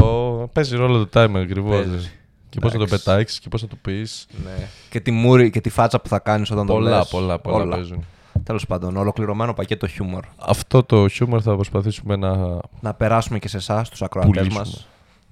παίζει 0.54 0.76
ρόλο 0.76 1.06
το 1.06 1.22
timer 1.22 1.36
ακριβώς. 1.42 1.86
Παίζει. 1.86 2.12
Και 2.50 2.60
πώς 2.60 2.72
θα 2.72 2.78
το 2.78 2.84
Εντάξει. 2.84 3.04
πετάξεις 3.06 3.40
και 3.40 3.50
πώς 3.50 3.62
θα 3.62 3.68
το 3.68 3.76
πεις. 3.82 4.28
Ναι. 4.46 4.68
Και 4.90 5.00
τη 5.00 5.12
μούρη 5.12 5.50
και 5.50 5.62
τη 5.62 5.70
φάτσα 5.70 6.00
που 6.02 6.08
θα 6.08 6.20
κάνεις 6.20 6.52
όταν 6.52 6.66
το 6.66 6.74
Πολλά, 6.74 6.98
λες. 6.98 7.08
πολλά, 7.08 7.40
πολλά 7.40 7.56
Όλα. 7.64 7.76
παίζουν. 7.76 8.06
Τέλος 8.44 8.66
πάντων, 8.66 8.98
ολοκληρωμένο 8.98 9.54
πακέτο 9.54 9.88
χιούμορ. 9.88 10.24
Αυτό 10.38 10.84
το 10.84 11.08
χιούμορ 11.08 11.40
θα 11.44 11.56
προσπαθήσουμε 11.56 12.16
να, 12.16 12.60
Να 12.80 12.94
περάσουμε 12.94 13.40
και 13.40 13.48
σε 13.48 13.58
εσάς, 13.58 13.90
τους 13.90 14.02
ακροατές 14.02 14.32
Πουλήσουμε. 14.48 14.66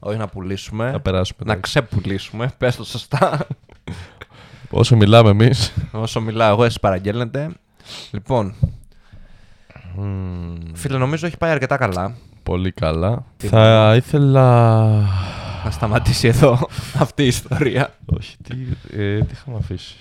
Μας. 0.04 0.10
Όχι 0.12 0.18
να 0.18 0.28
πουλήσουμε. 0.28 0.92
να 0.92 1.00
περάσουμε. 1.00 1.39
να 1.46 1.52
εντάξει. 1.54 1.72
ξεπουλήσουμε. 1.80 2.52
Πες 2.58 2.76
το 2.76 2.84
σωστά. 2.84 3.48
Όσο 4.70 4.96
μιλάμε 4.96 5.30
εμείς. 5.30 5.74
Όσο 5.92 6.22
μιλάω 6.22 6.52
εγώ, 6.52 6.63
εσείς 6.63 6.80
παραγγέλνετε. 6.80 7.50
Λοιπόν, 8.12 8.54
φίλε, 10.74 10.98
νομίζω 10.98 11.26
έχει 11.26 11.38
πάει 11.38 11.52
αρκετά 11.52 11.78
καλά. 11.78 12.16
Πολύ 12.44 12.72
καλά. 12.72 13.26
Τι 13.38 13.48
Θα 13.48 13.94
ήθελα. 13.96 14.89
Να 15.63 15.72
σταματήσει 15.72 16.28
εδώ 16.28 16.68
αυτή 17.00 17.24
η 17.24 17.28
ιστορία. 17.28 17.94
Όχι, 18.06 18.38
τι, 18.44 18.56
ε, 19.02 19.20
τι 19.20 19.32
είχαμε 19.32 19.58
αφήσει; 19.58 19.96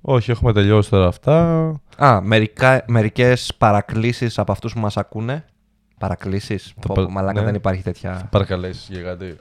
Όχι, 0.00 0.30
έχουμε 0.30 0.52
τελειώσει 0.52 0.90
τώρα 0.90 1.06
αυτά. 1.06 1.66
Α, 1.96 2.20
μερικά, 2.20 2.84
μερικές 2.86 3.54
παρακλήσεις 3.58 4.38
από 4.38 4.52
αυτούς 4.52 4.72
που 4.72 4.80
μας 4.80 4.96
ακούνε. 4.96 5.44
Παρακλήσεις. 5.98 6.72
Το 6.80 6.86
Πω, 6.88 6.94
πα- 6.94 7.02
πω, 7.04 7.10
μαλάκα 7.10 7.38
ναι. 7.40 7.46
δεν 7.46 7.54
υπάρχει 7.54 7.82
τέτοια. 7.82 8.28
Παρακαλέσεις 8.30 8.88
για 8.90 9.02
κάτι; 9.02 9.36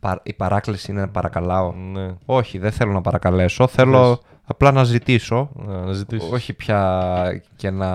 Πα- 0.00 0.20
Η 0.22 0.32
παράκληση 0.32 0.90
είναι 0.90 1.00
να 1.00 1.08
παρακαλάω. 1.08 1.72
Ναι. 1.72 2.14
Όχι, 2.26 2.58
δεν 2.58 2.72
θέλω 2.72 2.92
να 2.92 3.00
παρακαλέσω. 3.00 3.66
Θέλω 3.66 4.06
Θες. 4.08 4.18
απλά 4.44 4.72
να 4.72 4.84
ζητήσω. 4.84 5.50
Να, 5.54 5.84
να 5.84 5.92
ζητήσεις. 5.92 6.30
Όχι 6.32 6.52
πια 6.52 7.42
και 7.56 7.70
να. 7.70 7.86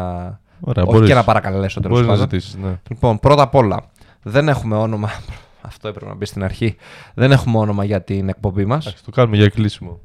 Ωραία, 0.60 0.84
όχι 0.84 0.94
μπορείς. 0.94 1.08
και 1.10 1.14
να 1.16 1.24
παρακαλέσω 1.24 1.80
τέλος 1.82 1.98
Μπορείς 2.02 2.12
να 2.12 2.14
πάντων. 2.24 2.30
ζητήσεις, 2.40 2.56
ναι. 2.64 2.80
Λοιπόν, 2.90 3.20
πρώτα 3.20 3.44
απ' 3.44 3.56
όλα, 3.56 3.80
δεν 4.24 4.48
έχουμε 4.48 4.76
όνομα. 4.76 5.10
Αυτό 5.62 5.88
έπρεπε 5.88 6.10
να 6.10 6.16
μπει 6.16 6.26
στην 6.26 6.44
αρχή. 6.44 6.76
Δεν 7.14 7.32
έχουμε 7.32 7.58
όνομα 7.58 7.84
για 7.84 8.02
την 8.02 8.30
εκπομπή 8.30 8.66
μας. 8.66 8.86
Εντάξει, 8.86 9.04
το 9.04 9.12
κάνουμε 9.12 9.38
για 9.38 9.48
κλείσιμο. 9.50 10.00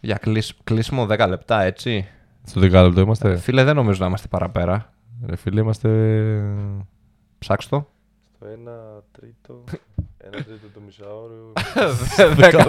Για 0.00 0.16
κλείσ- 0.16 0.56
κλείσιμο 0.64 1.06
10 1.10 1.26
λεπτά, 1.28 1.62
έτσι. 1.62 2.06
Στο 2.44 2.60
δεκάλεπτο 2.60 3.00
είμαστε. 3.00 3.36
Φίλε, 3.36 3.64
δεν 3.64 3.74
νομίζω 3.74 4.00
να 4.00 4.06
είμαστε 4.06 4.28
παραπέρα. 4.28 4.92
Ρε 5.26 5.36
φίλε, 5.36 5.60
είμαστε. 5.60 5.88
Ψάξ' 7.38 7.68
το. 7.68 7.86
Στο 8.36 8.46
ένα 8.46 8.72
τρίτο. 9.12 9.64
Ένα 10.32 10.42
τρίτο 10.44 10.66
το 10.74 10.80
μισάωρο. 10.86 11.52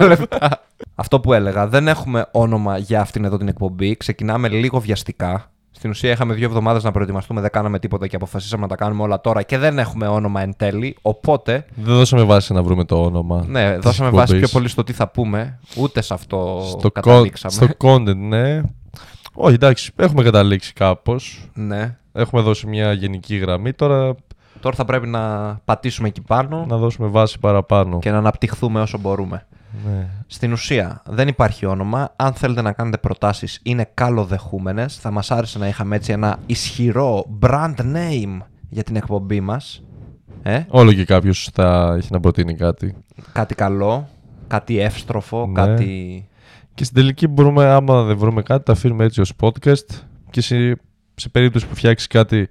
10 0.02 0.06
λεπτά. 0.08 0.64
Αυτό 0.94 1.20
που 1.20 1.32
έλεγα, 1.32 1.66
δεν 1.68 1.88
έχουμε 1.88 2.26
όνομα 2.30 2.78
για 2.78 3.00
αυτήν 3.00 3.24
εδώ 3.24 3.36
την 3.36 3.48
εκπομπή. 3.48 3.96
Ξεκινάμε 3.96 4.48
λίγο 4.48 4.80
βιαστικά. 4.80 5.50
Στην 5.70 5.90
ουσία 5.90 6.10
είχαμε 6.10 6.34
δύο 6.34 6.44
εβδομάδες 6.46 6.82
να 6.84 6.90
προετοιμαστούμε, 6.90 7.40
δεν 7.40 7.50
κάναμε 7.50 7.78
τίποτα 7.78 8.06
και 8.06 8.16
αποφασίσαμε 8.16 8.62
να 8.62 8.68
τα 8.68 8.74
κάνουμε 8.76 9.02
όλα 9.02 9.20
τώρα 9.20 9.42
και 9.42 9.58
δεν 9.58 9.78
έχουμε 9.78 10.06
όνομα 10.06 10.40
εν 10.40 10.56
τέλει. 10.56 10.96
Οπότε, 11.02 11.64
Δεν 11.74 11.94
δώσαμε 11.94 12.22
βάση 12.22 12.52
να 12.52 12.62
βρούμε 12.62 12.84
το 12.84 13.02
όνομα. 13.02 13.44
ναι, 13.48 13.72
της 13.74 13.80
δώσαμε 13.84 14.10
βάση 14.10 14.24
πιο 14.26 14.34
εκπομπής. 14.34 14.52
πολύ 14.52 14.68
στο 14.68 14.84
τι 14.84 14.92
θα 14.92 15.08
πούμε. 15.08 15.58
Ούτε 15.76 16.00
σε 16.00 16.14
αυτό 16.14 16.62
στο, 16.68 16.88
con- 16.88 16.92
καταλήξαμε. 16.92 17.52
στο 17.54 17.66
content, 17.78 18.16
ναι. 18.16 18.60
Όχι, 19.34 19.54
εντάξει, 19.54 19.92
έχουμε 19.96 20.22
καταλήξει 20.22 20.72
κάπως. 20.72 21.48
Ναι. 21.54 21.96
Έχουμε 22.12 22.42
δώσει 22.42 22.66
μια 22.66 22.92
γενική 22.92 23.36
γραμμή. 23.36 23.72
Τώρα 23.72 24.14
Τώρα 24.60 24.76
θα 24.76 24.84
πρέπει 24.84 25.06
να 25.06 25.54
πατήσουμε 25.64 26.08
εκεί 26.08 26.20
πάνω 26.20 26.64
να 26.68 26.76
δώσουμε 26.76 27.08
βάση 27.08 27.38
παραπάνω. 27.38 27.98
και 27.98 28.10
να 28.10 28.18
αναπτυχθούμε 28.18 28.80
όσο 28.80 28.98
μπορούμε. 28.98 29.46
Ναι. 29.86 30.08
Στην 30.26 30.52
ουσία 30.52 31.02
δεν 31.06 31.28
υπάρχει 31.28 31.66
όνομα. 31.66 32.12
Αν 32.16 32.32
θέλετε 32.32 32.62
να 32.62 32.72
κάνετε 32.72 32.98
προτάσεις 32.98 33.60
είναι 33.62 33.90
καλοδεχούμενες. 33.94 34.96
Θα 34.96 35.10
μας 35.10 35.30
άρεσε 35.30 35.58
να 35.58 35.68
είχαμε 35.68 35.96
έτσι 35.96 36.12
ένα 36.12 36.38
ισχυρό 36.46 37.24
brand 37.40 37.74
name 37.76 38.38
για 38.68 38.82
την 38.82 38.96
εκπομπή 38.96 39.40
μας. 39.40 39.82
Ε, 40.42 40.60
Όλο 40.68 40.92
και 40.92 41.04
κάποιος 41.04 41.48
θα 41.52 41.94
έχει 41.98 42.08
να 42.12 42.20
προτείνει 42.20 42.54
κάτι. 42.54 42.94
κάτι 43.32 43.54
καλό, 43.54 44.08
κάτι 44.46 44.78
εύστροφο, 44.80 45.46
Ναι. 45.46 45.52
κάτι... 45.52 46.22
Και 46.74 46.84
στην 46.84 46.96
τελική 46.96 47.26
μπορούμε, 47.26 47.64
άμα 47.66 48.02
δεν 48.02 48.16
βρούμε 48.18 48.42
κάτι, 48.42 48.64
τα 48.64 48.72
αφήνουμε 48.72 49.04
έτσι 49.04 49.20
ως 49.20 49.32
podcast 49.40 49.86
και 50.30 50.40
σε, 50.40 50.76
σε 51.14 51.28
περίπτωση 51.28 51.66
που 51.66 51.74
φτιάξεις 51.74 52.06
κάτι, 52.08 52.48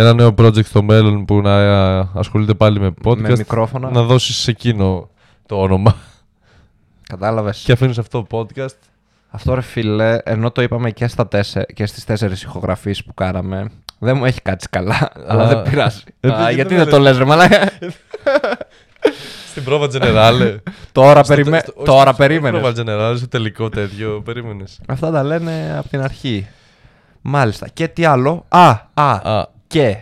ένα 0.00 0.14
νέο 0.14 0.34
project 0.38 0.64
στο 0.64 0.82
μέλλον 0.82 1.24
που 1.24 1.40
να 1.40 1.60
ε, 1.60 2.08
ασχολείται 2.14 2.54
πάλι 2.54 2.80
με 2.80 2.94
podcast, 3.04 3.16
με 3.18 3.36
μικρόφωνα. 3.36 3.90
να 3.90 4.02
δώσεις 4.02 4.36
σε 4.36 4.50
εκείνο 4.50 5.08
το 5.46 5.60
όνομα. 5.60 5.94
Κατάλαβες. 7.08 7.62
και 7.64 7.72
αφήνεις 7.72 7.98
αυτό 7.98 8.22
το 8.22 8.38
podcast 8.38 8.74
Αυτό 9.30 9.54
ρε 9.54 9.60
φίλε, 9.60 10.18
ενώ 10.24 10.50
το 10.50 10.62
είπαμε 10.62 10.90
και, 10.90 11.06
στα 11.06 11.28
τέσσε, 11.28 11.66
και 11.74 11.86
στις 11.86 12.04
τέσσερις 12.04 12.42
ηχογραφήσεις 12.42 13.04
που 13.04 13.14
κάναμε, 13.14 13.70
δεν 13.98 14.16
μου 14.16 14.24
έχει 14.24 14.40
κάτσει 14.40 14.68
καλά, 14.70 15.10
αλλά 15.26 15.46
δεν 15.46 15.62
πειράζει. 15.62 16.02
Ε, 16.20 16.32
Α, 16.32 16.36
δεν- 16.44 16.54
γιατί 16.54 16.74
δεν 16.74 16.84
δεν 16.84 16.92
το 16.94 16.98
λες 16.98 17.18
ρε 17.18 17.24
μαλάκα; 17.24 17.68
Στην 19.50 19.64
πρόβα 19.64 19.86
Generale. 19.92 20.56
τώρα 20.92 21.24
Στο- 21.24 21.34
περιμέ... 21.34 21.58
στο- 21.58 21.72
όχι, 21.76 21.84
τώρα 21.86 22.12
στην 22.12 22.16
περίμενες. 22.16 22.60
Πρόβα 22.60 22.82
Generale, 23.12 23.16
στο 23.16 23.28
τελικό 23.28 23.68
τέτοιο, 23.68 24.22
περίμενες. 24.24 24.80
Αυτά 24.88 25.10
τα 25.10 25.22
λένε 25.22 25.74
από 25.78 25.88
την 25.88 26.00
αρχή. 26.00 26.46
Μάλιστα. 27.20 27.68
Και 27.68 27.88
τι 27.88 28.04
άλλο; 28.04 28.44
Α, 28.48 28.68
α, 28.94 29.10
Α, 29.12 29.46
και. 29.70 29.96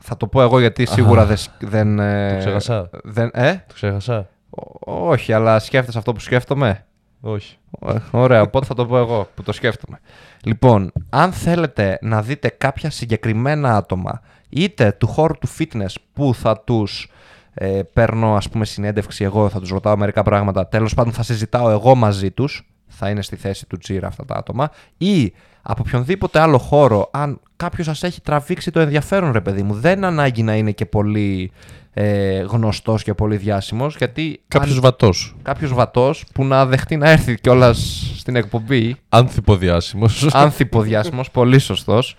Θα 0.00 0.16
το 0.16 0.26
πω 0.26 0.42
εγώ 0.42 0.60
γιατί 0.60 0.86
σίγουρα 0.86 1.24
δεν... 1.26 1.36
σ- 1.36 1.50
δεν 1.58 1.98
ε, 1.98 2.32
Το 2.32 2.38
ξέχασα. 2.38 2.90
Δεν, 3.04 3.30
ε; 3.34 3.64
το 3.66 3.74
ξέχασα. 3.74 4.28
Ό- 4.50 5.10
Όχι, 5.10 5.32
αλλά 5.32 5.58
σκέφτεσαι 5.58 5.98
αυτό 5.98 6.12
που 6.12 6.20
σκέφτομαι; 6.20 6.84
Όχι. 7.20 7.56
Ω- 7.80 7.94
Ωραία, 8.10 8.42
οπότε 8.42 8.66
θα 8.66 8.74
το 8.74 8.86
πω 8.86 8.98
εγώ 8.98 9.28
που 9.34 9.42
το 9.42 9.52
σκέφτομαι. 9.52 10.00
Λοιπόν, 10.44 10.92
αν 11.10 11.32
θέλετε 11.32 11.98
να 12.02 12.22
δείτε 12.22 12.48
κάποια 12.48 12.90
συγκεκριμένα 12.90 13.76
άτομα, 13.76 14.20
είτε 14.48 14.92
του 14.92 15.06
χώρου 15.06 15.34
του 15.38 15.48
fitness 15.58 15.94
που 16.12 16.34
θα 16.34 16.60
τους 16.60 17.10
ε, 17.54 17.80
παίρνω 17.92 18.34
ας 18.36 18.48
πούμε 18.48 18.64
συνέντευξη 18.64 19.24
εγώ, 19.24 19.48
θα 19.48 19.60
τους 19.60 19.68
ρωτάω 19.70 19.96
μερικά 19.96 20.22
πράγματα, 20.22 20.66
τέλος 20.68 20.94
πάντων 20.94 21.12
θα 21.12 21.22
συζητάω 21.22 21.70
εγώ 21.70 21.94
μαζί 21.94 22.30
τους, 22.30 22.70
θα 22.86 23.10
είναι 23.10 23.22
στη 23.22 23.36
θέση 23.36 23.66
του 23.66 23.76
Τζίρα 23.78 24.06
αυτά 24.06 24.24
τα 24.24 24.34
άτομα, 24.34 24.70
ή 24.96 25.32
από 25.68 25.82
οποιονδήποτε 25.86 26.38
άλλο 26.40 26.58
χώρο, 26.58 27.08
αν 27.12 27.40
κάποιος 27.56 27.86
σας 27.86 28.02
έχει 28.02 28.20
τραβήξει 28.20 28.70
το 28.70 28.80
ενδιαφέρον 28.80 29.32
ρε 29.32 29.40
παιδί 29.40 29.62
μου, 29.62 29.74
δεν 29.74 30.04
ανάγκη 30.04 30.42
να 30.42 30.56
είναι 30.56 30.70
και 30.70 30.86
πολύ 30.86 31.52
ε, 31.94 32.38
γνωστός 32.38 33.02
και 33.02 33.14
πολύ 33.14 33.36
διάσημος, 33.36 33.96
γιατί 33.96 34.40
Κάποιος 34.48 34.74
αν- 34.74 34.80
βατός. 34.80 35.34
κάποιος 35.42 35.72
βατός 35.74 36.24
που 36.32 36.44
να 36.44 36.66
δεχτεί 36.66 36.96
να 36.96 37.10
έρθει 37.10 37.40
κιόλας 37.40 38.10
στην 38.18 38.36
εκπομπή. 38.36 38.96
Ανθυποδιάσημο. 39.08 40.06
Ανθυποδιάσημο, 40.32 41.20
πολύ 41.32 41.58
σωστός. 41.58 42.16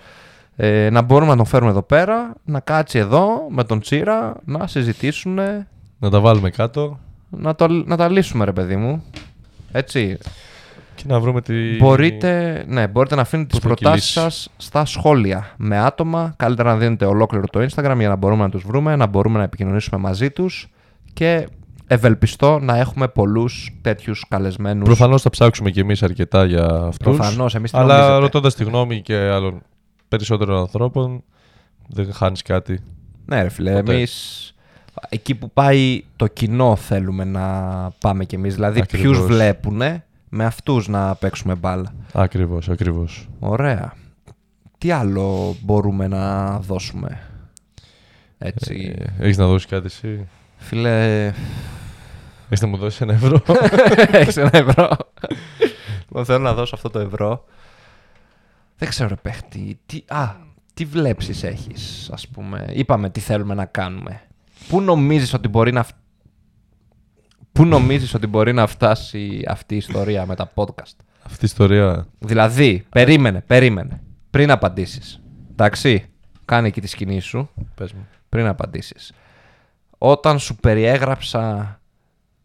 Ε, 0.55 0.89
να 0.91 1.01
μπορούμε 1.01 1.31
να 1.31 1.38
τον 1.38 1.45
φέρουμε 1.45 1.69
εδώ 1.71 1.81
πέρα, 1.81 2.33
να 2.45 2.60
κάτσει 2.60 2.97
εδώ 2.97 3.29
με 3.49 3.63
τον 3.63 3.79
Τσίρα, 3.79 4.36
να 4.45 4.67
συζητήσουν, 4.67 5.39
να 5.99 6.10
τα 6.10 6.19
βάλουμε 6.19 6.49
κάτω 6.49 6.99
να, 7.29 7.55
το, 7.55 7.67
να 7.67 7.97
τα 7.97 8.10
λύσουμε, 8.10 8.45
ρε 8.45 8.51
παιδί 8.51 8.75
μου. 8.75 9.03
Έτσι. 9.71 10.17
Και 10.97 11.03
να 11.07 11.19
βρούμε 11.19 11.41
τη. 11.41 11.75
Μπορείτε, 11.77 12.63
ναι, 12.67 12.88
μπορείτε 12.88 13.15
να 13.15 13.21
αφήνετε 13.21 13.47
τις 13.49 13.60
Πώς 13.60 13.69
θα 13.69 13.75
προτάσεις 13.75 14.13
κυλήσει. 14.13 14.38
σας 14.38 14.49
στα 14.57 14.86
σχόλια 14.86 15.53
με 15.57 15.77
άτομα. 15.77 16.33
Καλύτερα 16.38 16.71
να 16.71 16.77
δίνετε 16.77 17.05
ολόκληρο 17.05 17.45
το 17.51 17.60
Instagram 17.60 17.95
για 17.97 18.10
να 18.10 18.15
μπορούμε 18.15 18.43
να 18.43 18.49
τους 18.49 18.63
βρούμε, 18.63 18.95
να 18.95 19.05
μπορούμε 19.07 19.38
να 19.38 19.43
επικοινωνήσουμε 19.43 19.99
μαζί 19.99 20.31
τους 20.31 20.69
και 21.13 21.47
ευελπιστώ 21.88 22.60
να 22.60 22.77
έχουμε 22.77 23.07
πολλούς 23.07 23.71
τέτοιους 23.81 24.25
καλεσμένους. 24.29 24.83
Προφανώς 24.83 25.21
θα 25.21 25.29
ψάξουμε 25.29 25.71
κι 25.71 25.79
εμείς 25.79 26.03
αρκετά 26.03 26.45
για 26.45 26.65
αυτούς. 26.65 27.15
Προφανώς, 27.17 27.55
εμείς 27.55 27.71
τι 27.71 27.77
Αλλά 27.77 27.93
νομίζετε; 27.97 28.19
ρωτώντας 28.19 28.55
τη 28.55 28.63
γνώμη 28.63 29.01
και 29.01 29.15
άλλων 29.15 29.62
περισσότερων 30.07 30.57
ανθρώπων, 30.60 31.23
δεν 31.88 32.13
χάνεις 32.13 32.41
κάτι. 32.41 32.79
Ναι, 33.25 33.41
ρε 33.41 33.49
φίλε, 33.49 33.73
Ποτέ. 33.73 33.93
εμείς 33.93 34.41
εκεί 35.10 35.36
που 35.36 35.51
πάει 35.51 36.03
το 36.15 36.27
κοινό 36.27 36.75
θέλουμε 36.75 37.23
να 37.23 37.43
πάμε 37.99 38.25
κι 38.25 38.36
εμείς. 38.36 38.55
Δηλαδή, 38.55 38.79
Ακριβώς. 38.81 39.17
ποιους 39.17 39.25
βλέπουνε, 39.27 40.05
με 40.29 40.45
αυτούς 40.45 40.87
να 40.87 41.15
παίξουμε 41.15 41.55
μπάλα. 41.55 41.93
Ακριβώς, 42.13 42.69
ακριβώς. 42.69 43.27
Ωραία. 43.39 43.93
Τι 44.77 44.91
άλλο 44.91 45.55
μπορούμε 45.61 46.07
να 46.07 46.57
δώσουμε; 46.59 47.19
Έτσι. 48.37 48.95
Έχεις 49.19 49.37
να 49.37 49.47
δώσεις 49.47 49.69
κάτι 49.69 49.85
εσύ; 49.85 50.27
Φίλε, 50.57 51.25
Έχεις 52.45 52.61
να 52.61 52.67
μου 52.67 52.77
δώσεις 52.77 53.01
ένα 53.01 53.13
ευρώ; 53.13 53.41
έχεις 54.19 54.37
ένα 54.37 54.49
ευρώ. 54.53 54.97
Εγώ 56.13 56.25
θέλω 56.25 56.43
να 56.43 56.53
δώσω 56.53 56.75
αυτό 56.75 56.89
το 56.89 56.99
ευρώ. 56.99 57.45
Δεν 58.77 58.89
ξέρω, 58.89 59.09
ρε 59.09 59.15
παίχτη. 59.15 59.79
Τι, 59.85 60.03
α, 60.07 60.35
τι 60.73 60.85
βλέψεις 60.85 61.43
έχεις, 61.43 62.09
ας 62.13 62.27
πούμε; 62.27 62.65
Είπαμε 62.73 63.09
τι 63.09 63.19
θέλουμε 63.19 63.53
να 63.53 63.65
κάνουμε. 63.65 64.21
Πού 64.67 64.81
νομίζεις 64.81 65.33
ότι 65.33 65.47
μπορεί 65.47 65.71
να... 65.71 65.85
φ- 67.57 67.61
Πού 67.61 67.65
νομίζεις 67.65 68.13
ότι 68.13 68.27
μπορεί 68.27 68.53
να 68.53 68.67
φτάσει 68.67 69.41
αυτή 69.47 69.73
η 69.73 69.77
ιστορία 69.77 70.25
με 70.25 70.35
τα 70.35 70.51
podcast; 70.55 70.95
Αυτή 71.23 71.39
η 71.41 71.47
ιστορία. 71.47 72.07
Δηλαδή, 72.19 72.85
περίμενε, 72.89 73.41
περίμενε. 73.47 74.01
Πριν 74.29 74.51
απαντήσεις. 74.51 75.21
Εντάξει, 75.51 76.05
κάνε 76.45 76.67
εκεί 76.67 76.81
τη 76.81 76.87
σκηνή 76.87 77.19
σου. 77.19 77.49
Πες 77.75 77.93
μου. 77.93 78.07
πριν 78.29 78.47
απαντήσεις. 78.47 79.11
Όταν 79.97 80.39
σου 80.39 80.55
περιέγραψα 80.55 81.79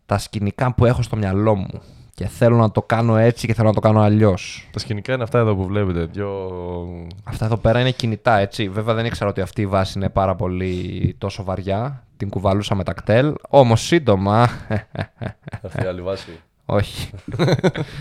τα 0.06 0.18
σκηνικά 0.18 0.74
που 0.74 0.84
έχω 0.84 1.02
στο 1.02 1.16
μυαλό 1.16 1.54
μου 1.54 1.80
και 2.14 2.26
θέλω 2.26 2.56
να 2.56 2.70
το 2.70 2.82
κάνω 2.82 3.16
έτσι 3.16 3.46
και 3.46 3.54
θέλω 3.54 3.68
να 3.68 3.74
το 3.74 3.80
κάνω 3.80 4.00
αλλιώς. 4.00 4.68
Τα 4.72 4.78
σκηνικά 4.78 5.12
είναι 5.14 5.22
αυτά 5.22 5.38
εδώ 5.38 5.54
που 5.54 5.64
βλέπετε. 5.66 6.04
Δυο. 6.04 6.50
Αυτά 7.24 7.44
εδώ 7.44 7.56
πέρα 7.56 7.80
είναι 7.80 7.90
κινητά, 7.90 8.38
έτσι. 8.38 8.68
Βέβαια 8.68 8.94
δεν 8.94 9.04
ήξερα 9.04 9.30
ότι 9.30 9.40
αυτή 9.40 9.60
η 9.60 9.66
βάση 9.66 9.92
είναι 9.98 10.08
πάρα 10.08 10.34
πολύ 10.34 11.14
τόσο 11.18 11.44
βαριά. 11.44 12.04
Την 12.22 12.30
κουβαλούσα 12.30 12.74
με 12.74 12.84
τα 12.84 12.92
κτέλ. 12.92 13.34
Όμως 13.48 13.80
σύντομα... 13.82 14.48
Αυτή 15.62 15.82
η 15.84 15.86
άλλη 15.86 16.02
βάση. 16.02 16.28
Όχι. 16.66 17.10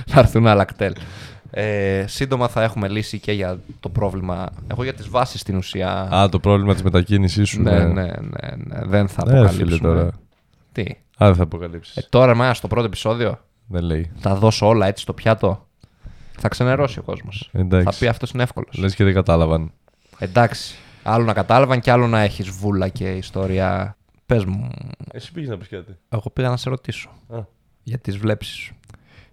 Θα 0.08 0.20
έρθουν 0.20 0.48
άλλα 0.48 0.64
κτέλ. 0.66 0.94
Ε, 1.52 2.06
σύντομα 2.08 2.48
θα 2.48 2.64
έχουμε 2.64 2.88
λύσει 2.88 3.20
και 3.20 3.32
για 3.32 3.60
το 3.80 3.90
πρόβλημα. 3.90 4.50
Εγώ 4.72 4.84
για 4.84 4.94
τις 4.94 5.10
βάσεις 5.10 5.42
στην 5.42 5.56
ουσία... 5.58 5.90
Α, 6.16 6.30
το 6.30 6.40
πρόβλημα 6.40 6.74
της 6.74 6.84
μετακίνησής 6.84 7.50
σου. 7.50 7.62
ναι, 7.62 7.80
ναι, 7.80 8.04
ναι, 8.04 8.10
ναι. 8.58 8.80
Δεν 8.86 9.08
θα 9.08 9.26
Ναι, 9.26 9.32
ρε 9.32 9.48
φίλε 9.50 9.62
αποκαλύψουμε. 9.64 9.90
τώρα. 9.94 10.10
Τι; 10.72 10.82
Α, 11.18 11.26
δεν 11.26 11.36
θα 11.36 11.44
αποκαλύψεις. 11.44 11.96
Ε, 11.96 12.06
τώρα, 12.10 12.32
εμένα 12.32 12.54
στο 12.54 12.68
πρώτο 12.68 12.86
επεισόδιο, 12.86 13.40
Δεν 13.68 13.84
λέει. 13.84 14.12
θα 14.18 14.36
δώσω 14.36 14.68
όλα 14.68 14.88
έτσι 14.88 15.02
στο 15.04 15.14
πιάτο. 15.14 15.68
Θα 16.38 16.48
ξενερώσει 16.50 17.00
ο 17.00 17.04
κόσμος. 17.04 17.50
Θα 17.52 17.60
Εντάξει. 17.60 18.00
πει 18.00 18.08
αυτός 18.08 18.32
είναι 18.32 18.44
εύκολος. 18.44 18.78
Λες 18.78 18.96
και 18.96 19.04
δεν 19.04 19.14
κατάλαβαν. 19.14 19.72
Εντάξει. 20.20 20.76
Άλλο 21.04 21.26
να 21.26 21.34
κατάλαβαν 21.34 21.80
και 21.80 21.92
άλλο 21.92 22.08
να 22.08 22.20
έχεις 22.20 22.50
βούλα 22.50 22.88
και 22.88 23.10
ιστορία. 23.12 23.96
Πες 24.32 24.46
μου, 24.46 24.70
Εσύ 25.12 25.32
πήγες 25.32 25.50
να 25.50 25.58
πεις 25.58 25.67
κάτι. 25.67 25.98
εγώ 26.10 26.30
πήγα 26.34 26.50
να 26.50 26.58
σε 26.58 26.70
ρωτήσω 26.70 27.10
Α. 27.30 27.39
για 27.84 27.98
τις 27.98 28.17
βλέψεις 28.17 28.54
σου. 28.56 28.76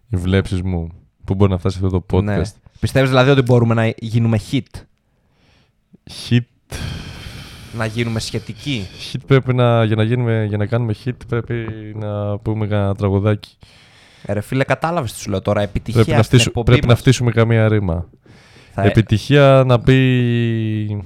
Οι 0.08 0.16
βλέψεις 0.16 0.62
μου. 0.62 0.88
Πού 1.24 1.34
μπορεί 1.34 1.50
να 1.50 1.58
φτάσει 1.58 1.78
αυτό 1.84 2.00
το 2.00 2.06
podcast; 2.18 2.22
Ναι. 2.22 2.40
Πιστεύεις 2.80 3.08
δηλαδή 3.08 3.30
ότι 3.30 3.42
μπορούμε 3.42 3.74
να 3.74 3.92
γίνουμε 3.98 4.40
hit, 4.50 4.62
Hit. 6.28 6.40
να 7.76 7.87
γίνουμε 7.87 8.20
σχετικοί; 8.20 8.87
Hit 9.12 9.20
πρέπει 9.26 9.54
να. 9.54 9.84
Για 9.84 9.96
να, 9.96 10.02
γίνουμε, 10.02 10.44
για 10.48 10.56
να 10.56 10.66
κάνουμε 10.66 10.94
hit 11.04 11.12
πρέπει 11.28 11.54
να 11.96 12.38
πούμε 12.38 12.64
ένα 12.64 12.94
τραγουδάκι. 12.94 13.56
Ε, 14.22 14.32
ρε 14.32 14.40
φίλε, 14.40 14.64
κατάλαβες 14.64 15.12
τι 15.12 15.18
σου 15.20 15.30
λέω 15.30 15.42
τώρα. 15.42 15.61
Επιτυχία 15.62 16.02
Πρέπει, 16.02 16.16
να, 16.16 16.22
στην 16.22 16.28
φτύσου- 16.38 16.46
εκπομπή 16.48 16.66
πρέπει 16.70 16.87
να 16.87 16.92
μας. 16.92 17.00
φτύσουμε 17.00 17.30
καμία 17.30 17.68
ρήμα. 17.68 18.08
Θα- 18.72 18.82
Επιτυχία 18.82 19.62
να 19.66 19.80
πει. 19.80 21.02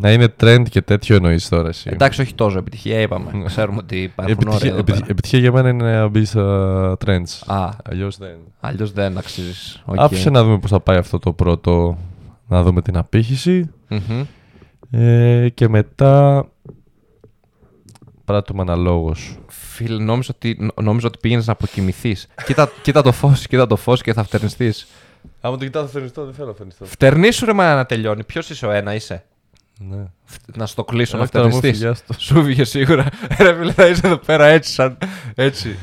Να 0.00 0.12
είναι 0.12 0.34
trend 0.40 0.62
και 0.70 0.82
τέτοιο 0.82 1.16
εννοείς 1.16 1.48
τώρα 1.48 1.68
εσύ. 1.68 1.90
Εντάξει, 1.92 2.20
όχι 2.20 2.34
τόσο 2.34 2.58
επιτυχία, 2.58 3.00
είπαμε. 3.00 3.42
Ξέρουμε 3.46 3.78
ότι 3.78 4.02
υπάρχουν 4.02 4.34
όρια 4.48 4.52
Επιτυχία, 4.52 4.68
εδώ 4.70 4.78
επιτυχία, 4.78 5.00
πέρα. 5.00 5.10
επιτυχία 5.12 5.38
για 5.38 5.52
μένα 5.52 5.68
είναι 5.68 5.98
να 5.98 6.08
μπει 6.08 6.24
στα 6.24 6.96
trends. 7.06 7.42
Α, 7.46 7.68
Αλλιώς 7.90 8.16
δεν. 8.18 8.36
αλλιώς 8.60 8.92
δεν 8.92 9.18
αξίζει. 9.18 9.52
Άφησε 9.84 10.30
να 10.30 10.42
δούμε 10.44 10.58
πώς 10.58 10.70
θα 10.70 10.80
πάει 10.80 10.96
αυτό 10.96 11.18
το 11.18 11.32
πρώτο. 11.32 11.98
Να 12.48 12.62
δούμε 12.62 12.82
την 12.82 12.96
απήχηση. 12.96 13.70
Ε, 14.90 15.48
και 15.54 15.68
μετά. 15.68 16.44
Πράττουμε 18.24 18.62
αναλόγως. 18.62 19.38
Φίλε, 19.46 20.02
νόμιζα 20.02 20.30
ότι, 20.34 20.56
νο- 20.60 20.82
νόμιζα 20.82 21.06
ότι 21.06 21.18
πήγαινες 21.20 21.46
να 21.46 21.52
αποκοιμηθείς. 21.52 22.26
κοίτα, 22.46 22.70
κοίτα 22.82 23.02
το 23.02 23.12
φως, 23.12 23.46
κοίτα 23.46 23.66
το 23.66 23.76
φως 23.76 24.02
και 24.02 24.12
θα 24.12 24.22
φτερνιστείς. 24.24 24.86
Άμα 25.40 25.56
το 25.56 25.64
κοιτάω, 25.64 25.82
θα 25.82 25.88
φερνιστώ, 25.88 26.24
δεν 26.24 26.34
θέλω 26.34 26.48
να 26.48 26.54
φερνιστώ. 26.54 26.84
Φτερνίσου 26.84 27.44
ρε 27.46 27.52
μα 27.52 27.74
να 27.74 27.86
τελειώνει. 27.86 28.24
Ποιος 28.24 28.50
είσαι 28.50 28.66
ο 28.66 28.70
ένα, 28.70 28.94
είσαι; 28.94 29.24
Ναι. 29.88 30.04
Φ- 30.24 30.56
Να 30.56 30.66
στο 30.66 30.84
κλείσω, 30.84 31.16
να 31.16 31.22
Όχι, 31.22 31.32
τώρα 31.32 31.46
μου 31.48 31.54
φτερνιστεί. 31.56 31.78
φυγιά 31.84 31.94
στο- 31.94 32.14
Σου 32.18 32.42
βγήκε 32.42 32.64
σίγουρα. 32.64 33.06
Ρε 33.40 33.54
φίλε, 33.54 33.72
θα 33.72 33.86
είσαι 33.86 34.06
εδώ 34.06 34.16
πέρα 34.16 34.46
έτσι, 34.46 34.72
σαν. 34.72 34.98
Έτσι. 35.34 35.76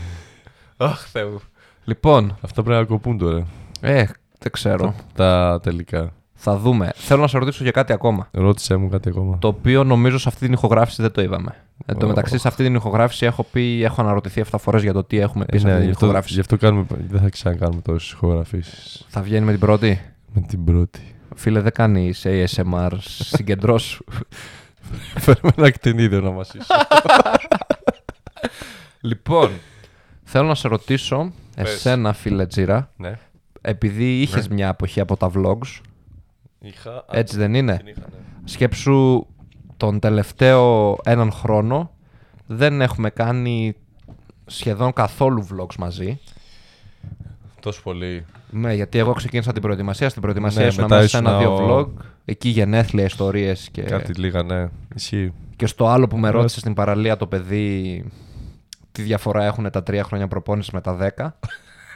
Αχ, 0.77 1.07
Θεέ 1.11 1.25
μου. 1.25 1.41
Λοιπόν, 1.83 2.37
Αυτά 2.41 2.63
πρέπει 2.63 2.79
να 2.79 2.85
κοπούν 2.85 3.17
τώρα. 3.17 3.45
ε, 3.81 4.03
δεν 4.39 4.51
ξέρω. 4.51 4.95
Τα 5.13 5.59
τελικά. 5.63 6.11
Θα 6.39 6.57
δούμε. 6.57 6.91
Θέλω 6.95 7.21
να 7.21 7.27
σε 7.27 7.37
ρωτήσω 7.37 7.63
για 7.63 7.71
κάτι 7.71 7.93
ακόμα. 7.93 8.27
Ρώτησέ 8.31 8.75
μου 8.75 8.89
κάτι 8.89 9.09
ακόμα. 9.09 9.37
Το 9.39 9.47
οποίο 9.47 9.83
νομίζω 9.83 10.17
σε 10.17 10.27
αυτή 10.29 10.45
την 10.45 10.53
ηχογράφηση 10.53 11.01
δεν 11.01 11.11
το 11.11 11.21
είπαμε. 11.21 11.55
Εν 11.85 11.97
τω 11.97 12.05
Ω. 12.05 12.09
μεταξύ, 12.09 12.37
σε 12.37 12.47
αυτή 12.47 12.63
την 12.63 12.75
ηχογράφηση 12.75 13.25
έχω 13.25 13.43
πει, 13.43 13.83
έχω 13.83 14.01
αναρωτηθεί 14.01 14.41
7 14.51 14.57
φορές 14.59 14.81
για 14.81 14.93
το 14.93 15.03
τι 15.03 15.19
έχουμε 15.19 15.45
πει 15.45 15.55
Ε, 15.55 15.59
σε 15.59 15.65
ναι, 15.65 15.71
αυτή 15.71 15.81
την 15.83 15.89
γι' 15.89 15.93
αυτό, 15.93 16.05
ηχογράφηση. 16.05 16.33
γι' 16.33 16.39
αυτό 16.39 16.57
κάνουμε, 16.57 16.85
δεν 17.09 17.21
θα 17.21 17.29
ξανακάνουμε 17.29 17.81
τόσες 17.81 18.11
ηχογραφήσεις. 18.11 19.05
Θα 19.07 19.21
βγαίνει 19.21 19.45
με 19.45 19.51
την 19.51 19.59
πρώτη; 19.59 20.01
Με 20.33 20.41
την 20.41 20.63
πρώτη. 20.63 21.15
Φίλε, 21.37 21.59
δεν 21.59 21.71
κάνει 21.71 22.13
ASMR 22.23 22.89
συγκεντρώσου. 23.01 24.03
Φέρουμε 25.23 25.51
ένα 25.57 25.71
κτηνίδιο 25.71 26.21
να 26.21 26.29
μας 26.31 26.53
είσαι. 26.53 26.73
λοιπόν, 29.09 29.51
θέλω 30.23 30.47
να 30.47 30.55
σε 30.55 30.67
ρωτήσω, 30.67 31.31
Πες. 31.55 31.73
εσένα 31.73 32.13
φίλε 32.13 32.47
Τζίρα, 32.47 32.91
ναι. 32.97 33.19
επειδή 33.61 34.21
είχες 34.21 34.47
μια 34.47 34.69
αποχή 34.69 34.99
από 34.99 35.17
τα 35.17 35.31
vlogs, 35.35 35.81
Είχα. 36.59 37.05
έτσι 37.11 37.37
δεν 37.37 37.53
είναι; 37.53 37.77
Την 37.77 37.87
είχα, 37.87 37.99
ναι. 37.99 38.17
Σκέψου 38.43 39.25
τον 39.77 39.99
τελευταίο 39.99 40.97
έναν 41.03 41.31
χρόνο 41.31 41.91
δεν 42.47 42.81
έχουμε 42.81 43.09
κάνει 43.09 43.75
σχεδόν 44.45 44.93
καθόλου 44.93 45.47
vlogs 45.51 45.75
μαζί. 45.77 46.19
Τόσο 47.59 47.81
πολύ. 47.83 48.25
Ναι, 48.49 48.73
γιατί 48.73 48.97
εγώ 48.97 49.13
ξεκίνησα 49.13 49.53
την 49.53 49.61
προετοιμασία. 49.61 50.09
Στην 50.09 50.21
προετοιμασία 50.21 50.61
Ναι, 50.61 50.67
ήσουν 50.67 50.81
μετά 50.83 50.95
μέσα 50.95 51.07
σε 51.07 51.17
ήσουν 51.17 51.27
ένα-δύο 51.29 51.53
ο- 51.55 51.79
vlog. 51.79 51.87
Εκεί 52.25 52.49
γενέθλια 52.49 53.05
ιστορίες 53.05 53.69
και, 53.71 53.81
Κάτι 53.81 54.13
λίγα, 54.13 54.43
ναι. 54.43 54.67
Ισχύει. 54.95 55.33
και 55.55 55.65
στο 55.65 55.87
άλλο 55.87 56.07
που 56.07 56.17
με 56.17 56.27
Ναι. 56.27 56.33
ρώτησε 56.33 56.59
στην 56.59 56.73
παραλία 56.73 57.17
το 57.17 57.27
παιδί 57.27 58.03
τι 58.91 59.01
διαφορά 59.01 59.45
έχουν 59.45 59.71
τα 59.71 59.83
τρία 59.83 60.03
χρόνια 60.03 60.27
προπόνησης 60.27 60.71
με 60.73 60.81
τα 60.81 60.93
δέκα. 60.93 61.39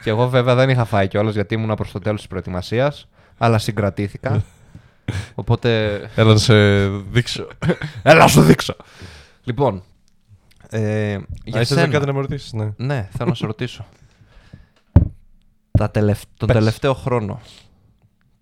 και 0.02 0.10
εγώ 0.10 0.28
βέβαια 0.28 0.54
δεν 0.54 0.68
είχα 0.68 0.84
φάει 0.84 1.08
κιόλας 1.08 1.34
γιατί 1.34 1.54
ήμουνα 1.54 1.74
προς 1.74 1.90
το 1.92 1.98
τέλος 1.98 2.18
της 2.20 2.28
προετοιμασίας, 2.28 3.08
αλλά 3.38 3.58
συγκρατήθηκα. 3.58 4.42
Οπότε. 5.34 6.00
Έλα 6.16 6.32
να 6.32 6.38
σε 6.38 6.88
δείξω. 6.88 7.46
Έλα, 8.02 8.26
σου 8.26 8.40
δείξω. 8.42 8.76
Λοιπόν. 9.44 9.82
Ε, 10.70 10.80
για 11.44 11.58
Α, 11.58 11.60
ήθελες 11.60 11.68
σένα. 11.68 11.86
κάτι 11.88 12.06
να 12.06 12.12
με 12.12 12.20
ρωτήσεις, 12.20 12.52
ναι. 12.52 12.72
Ναι, 12.76 13.08
θέλω 13.16 13.28
να 13.28 13.34
σε 13.34 13.46
ρωτήσω. 13.46 13.86
Τα 15.82 15.90
τελευ... 15.90 16.20
Τον 16.36 16.48
Πες. 16.48 16.56
τελευταίο 16.56 16.94
χρόνο, 16.94 17.40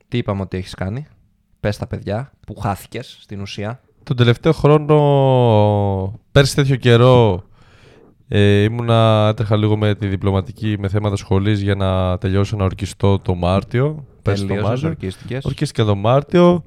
τι 0.09 0.19
είπαμε 0.19 0.41
ότι 0.41 0.57
έχεις 0.57 0.75
κάνει; 0.75 1.07
Πες 1.61 1.77
τα 1.77 1.87
παιδιά 1.87 2.33
που 2.47 2.55
χάθηκες 2.57 3.19
στην 3.21 3.41
ουσία. 3.41 3.81
Τον 4.03 4.17
τελευταίο 4.17 4.53
χρόνο, 4.53 6.21
πέρσι 6.33 6.55
τέτοιο 6.55 6.77
καιρό, 6.77 7.43
ε, 8.29 8.63
ήμουνα, 8.63 9.29
έτρεχα 9.31 9.57
λίγο 9.57 9.77
με 9.77 9.95
τη 9.95 10.07
διπλωματική 10.07 10.77
με 10.79 10.89
θέματα 10.89 11.17
σχολής 11.17 11.61
για 11.61 11.75
να 11.75 12.19
τελειώσω 12.19 12.57
να 12.57 12.65
ορκιστώ 12.65 13.19
το 13.19 13.35
Μάρτιο. 13.35 14.05
Πέρσι 14.23 14.43
το 14.43 14.47
Τελείωσες, 14.49 14.71
Μάρτιο. 14.71 14.89
ορκίστηκες. 14.89 15.45
Ορκίστηκα 15.45 15.85
το 15.85 15.95
Μάρτιο. 15.95 16.65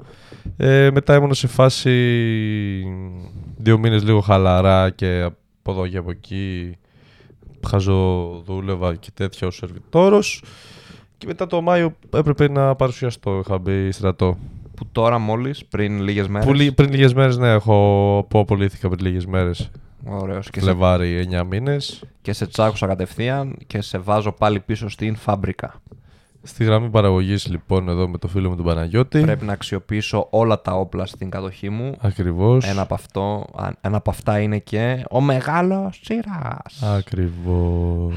Ε, 0.58 0.90
μετά 0.94 1.16
ήμουν 1.16 1.34
σε 1.34 1.48
φάση 1.48 1.92
δύο 3.58 3.78
μήνες 3.78 4.04
λίγο 4.04 4.20
χαλαρά 4.22 4.90
και 4.90 5.22
από 5.22 5.72
εδώ 5.72 5.88
και 5.88 5.98
από 5.98 6.12
εκεί 6.12 6.78
χαζοδούλευα 7.68 8.96
και 8.96 9.10
τέτοια 9.14 9.48
ως 9.48 9.56
σερβιτόρος. 9.56 10.44
Και 11.18 11.28
μετά 11.28 11.48
το 11.48 11.62
Μάιο 11.62 11.96
έπρεπε 12.14 12.50
να 12.50 12.76
παρουσιαστώ, 12.76 13.40
είχα 13.46 13.58
μπει 13.58 13.92
στρατό. 13.92 14.38
Που 14.76 14.88
τώρα 14.92 15.18
μόλις, 15.18 15.66
πριν 15.66 16.02
λίγες 16.02 16.28
μέρες. 16.28 16.48
Που, 16.48 16.54
λι- 16.54 16.72
πριν 16.72 16.92
λίγες 16.92 17.14
μέρες, 17.14 17.38
ναι, 17.38 17.50
έχω 17.52 18.26
που 18.30 18.40
απολύθηκα 18.40 18.90
πριν 18.90 19.06
λίγες 19.06 19.26
μέρες. 19.26 19.70
Ωραίος. 20.06 20.50
Και, 20.50 20.60
σε... 20.60 20.66
Φλεβάρι 20.66 21.28
9 21.32 21.44
μήνες. 21.50 22.04
και 22.22 22.34
σε 22.34 22.48
τσάκουσα 22.48 22.88
κατευθείαν 22.88 23.58
και 23.68 23.82
σε 23.82 23.98
βάζω 23.98 24.32
πάλι 24.32 24.60
πίσω 24.60 24.90
στην 24.90 25.16
φάμπρικα. 25.16 25.82
Στη 26.46 26.64
γραμμή 26.64 26.90
παραγωγής 26.90 27.48
λοιπόν 27.48 27.90
εδώ 27.90 28.08
με 28.08 28.18
το 28.18 28.28
φίλο 28.28 28.50
μου 28.50 28.56
τον 28.56 28.66
Παναγιώτη. 28.66 29.22
Πρέπει 29.22 29.46
να 29.46 29.54
αξιοποιήσω 29.54 30.28
όλα 30.30 30.62
τα 30.62 30.72
όπλα 30.74 31.06
στην 31.06 31.30
κατοχή 31.30 31.70
μου. 31.70 31.96
Ακριβώς. 32.02 32.66
Ένα 32.66 32.82
από, 32.82 32.94
αυτό, 32.94 33.46
α- 33.56 33.70
ένα 33.82 33.98
από 33.98 34.10
αυτά 34.10 34.40
είναι 34.40 34.58
και 34.58 35.06
ο 35.10 35.22
μεγάλος 35.22 36.00
Τσίρας. 36.00 36.84
Ακριβώς. 36.98 38.14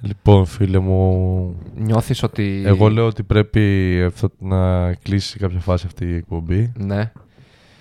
Λοιπόν, 0.00 0.44
φίλε 0.46 0.78
μου, 0.78 1.56
Νιώθεις 1.76 2.22
ότι... 2.22 2.62
εγώ 2.66 2.88
λέω 2.88 3.06
ότι 3.06 3.22
πρέπει 3.22 4.02
αυτό 4.06 4.30
να 4.38 4.92
κλείσει 4.94 5.28
σε 5.28 5.38
κάποια 5.38 5.60
φάση 5.60 5.86
αυτή 5.86 6.04
η 6.06 6.14
εκπομπή. 6.14 6.72
Ναι. 6.76 7.12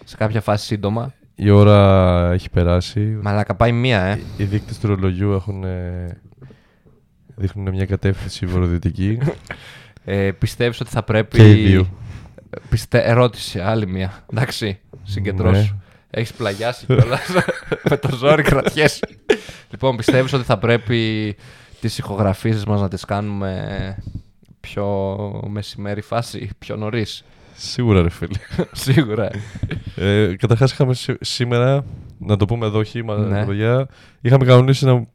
Σε 0.03 0.15
κάποια 0.17 0.41
φάση 0.41 0.65
σύντομα. 0.65 1.13
Η 1.35 1.49
ώρα 1.49 2.29
έχει 2.31 2.49
περάσει. 2.49 2.99
Μαλάκα 3.21 3.55
πάει 3.55 3.71
μία, 3.71 4.01
ε. 4.01 4.19
Οι 4.37 4.43
δείκτες 4.43 4.79
του 4.79 4.87
ρολογιού 4.87 5.31
έχουν, 5.31 5.63
ε, 5.63 6.21
δείχνουν 7.35 7.69
μια 7.73 7.85
κατεύθυνση 7.85 8.45
βορειοδυτική. 8.45 9.17
ε 10.05 10.31
πιστεύεις 10.31 10.79
ότι 10.79 10.89
θα 10.89 11.03
πρέπει... 11.03 11.37
και 11.37 11.51
οι 11.51 11.65
δύο. 11.65 11.87
Πιστε... 12.69 13.01
Ερώτηση, 13.03 13.59
άλλη 13.59 13.87
μία. 13.87 14.23
Εντάξει, 14.33 14.79
συγκεντρώσου. 15.03 15.59
Ναι. 15.61 15.75
Έχεις 16.09 16.33
πλαγιάσει 16.33 16.85
κιόλας. 16.85 17.21
Με 17.89 17.97
το 17.97 18.15
ζόρι 18.15 18.43
κρατιέσαι. 18.43 19.07
λοιπόν, 19.71 19.95
πιστεύεις 19.95 20.33
ότι 20.33 20.43
θα 20.43 20.57
πρέπει 20.57 21.35
τις 21.81 21.97
ηχογραφήσεις 21.97 22.65
μας 22.65 22.81
να 22.81 22.87
τις 22.87 23.05
κάνουμε 23.05 23.97
πιο 24.59 25.07
μεσημέρι 25.47 26.01
φάση, 26.01 26.49
πιο 26.59 26.75
νωρίς; 26.75 27.23
Σίγουρα 27.55 28.01
ρε 28.01 28.09
φίλε. 28.09 28.37
Σίγουρα. 28.71 29.29
Ε, 29.95 30.35
Καταρχάς, 30.35 30.71
είχαμε 30.71 30.93
σή- 30.93 31.17
σήμερα, 31.25 31.85
να 32.17 32.37
το 32.37 32.45
πούμε 32.45 32.65
εδώ 32.65 32.83
χήμα, 32.83 33.17
Ναι. 33.17 33.45
παιδιά, 33.45 33.87
είχαμε 34.21 34.45
κανονίσει 34.45 34.85
να 34.85 35.07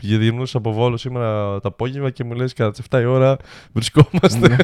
γυρνούσε 0.00 0.56
από 0.56 0.72
Βόλο 0.72 0.96
σήμερα 0.96 1.60
το 1.60 1.68
απόγευμα 1.68 2.10
και 2.10 2.24
μου 2.24 2.34
λες 2.34 2.52
κατά 2.52 2.70
τις 2.70 2.84
7 2.90 3.00
η 3.00 3.04
ώρα 3.04 3.36
βρισκόμαστε. 3.72 4.48
Ναι. 4.48 4.56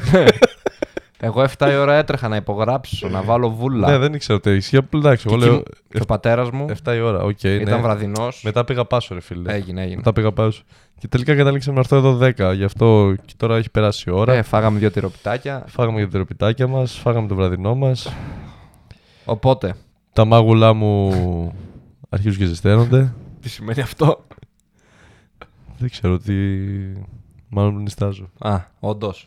Εγώ 1.19 1.45
7 1.57 1.69
η 1.71 1.75
ώρα 1.75 1.93
έτρεχα 1.95 2.27
να 2.27 2.35
υπογράψω, 2.35 3.07
να 3.09 3.21
βάλω 3.21 3.49
βούλα. 3.49 3.89
ναι, 3.91 3.97
δεν 3.97 4.13
ήξερα 4.13 4.37
ότι 4.37 4.49
ισχύει. 4.51 4.77
Απλά 4.77 4.99
εντάξει, 4.99 5.25
εγώ 5.29 5.39
Και 5.39 5.45
λέω 5.45 5.53
εκεί- 5.55 5.69
και 5.89 5.99
ο 6.01 6.05
πατέρας 6.05 6.49
μου 6.49 6.65
7 6.83 6.95
η 6.95 6.99
ώρα, 6.99 7.19
οκ. 7.23 7.43
ήταν 7.43 7.75
ναι. 7.75 7.81
βραδινός. 7.81 8.41
Μετά 8.43 8.63
πήγα 8.63 8.85
πάσο, 8.85 9.13
ρε 9.13 9.21
φίλε. 9.21 9.53
Έγινε, 9.53 9.81
έγινε. 9.81 9.95
Μετά 9.95 10.13
πήγα 10.13 10.31
πάσο. 10.31 10.63
Και 10.99 11.07
τελικά 11.07 11.35
καταλήξαμε 11.35 11.75
να 11.75 11.81
έρθω 11.81 11.95
εδώ 11.95 12.17
10. 12.49 12.53
Γι' 12.55 12.63
αυτό 12.63 13.15
και 13.25 13.33
τώρα 13.37 13.57
έχει 13.57 13.69
περάσει 13.69 14.09
η 14.09 14.11
ώρα. 14.13 14.33
Ε, 14.33 14.41
φάγαμε 14.41 14.79
δύο 14.79 14.91
τυροπιτάκια. 14.91 15.63
Φάγαμε 15.67 15.95
για 15.97 16.05
τα 16.05 16.11
τυροπιτάκια 16.11 16.67
μας, 16.67 16.93
φάγαμε 16.97 17.27
το 17.27 17.35
βραδινό 17.35 17.75
μας. 17.75 18.13
Οπότε, 19.25 19.75
Τα 20.13 20.25
μάγουλά 20.25 20.73
μου 20.73 21.11
αρχίζουν 22.09 22.39
και 22.39 22.45
ζεσταίνονται. 22.45 23.13
τι 23.41 23.49
σημαίνει 23.49 23.81
αυτό; 23.81 24.25
Δεν 25.77 25.89
ξέρω 25.89 26.17
τι. 26.17 26.33
Μάλλον 27.49 27.81
νυστάζω. 27.81 28.29
Α, 28.39 28.59
όντως. 28.79 29.25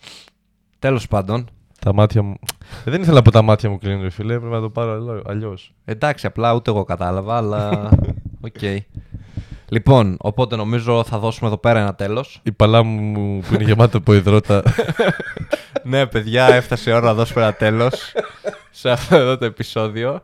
Τέλος 0.78 1.08
πάντων, 1.08 1.48
Τα 1.80 1.94
μάτια 1.94 2.22
μου. 2.22 2.36
Ε, 2.84 2.90
δεν 2.90 3.00
ήθελα 3.00 3.16
να 3.16 3.22
πω 3.22 3.30
τα 3.30 3.42
μάτια 3.42 3.70
μου 3.70 3.78
κλείνουν, 3.78 4.02
ρε 4.02 4.10
φίλε. 4.10 4.38
Πρέπει 4.38 4.52
να 4.54 4.60
το 4.60 4.70
πάρω 4.70 5.22
αλλιώς. 5.26 5.74
εντάξει, 5.84 6.26
απλά 6.26 6.54
ούτε 6.54 6.70
εγώ 6.70 6.84
κατάλαβα, 6.84 7.36
αλλά. 7.36 7.90
Οκ. 8.46 8.82
Λοιπόν, 9.68 10.16
οπότε 10.20 10.56
νομίζω 10.56 11.04
θα 11.04 11.18
δώσουμε 11.18 11.48
εδώ 11.48 11.58
πέρα 11.58 11.80
ένα 11.80 11.94
τέλος. 11.94 12.40
Η 12.42 12.52
παλάμη 12.52 12.82
μου 12.82 13.40
που 13.40 13.54
είναι 13.54 13.64
γεμάτη 13.64 13.96
από 13.96 14.14
ιδρώτα. 14.14 14.62
ναι, 15.82 16.06
παιδιά, 16.06 16.46
έφτασε 16.46 16.90
η 16.90 16.92
ώρα 16.92 17.06
να 17.06 17.14
δώσουμε 17.14 17.42
ένα 17.42 17.52
τέλος 17.54 18.12
σε 18.70 18.90
αυτό 18.90 19.16
εδώ 19.16 19.38
το 19.38 19.44
επεισόδιο. 19.44 20.22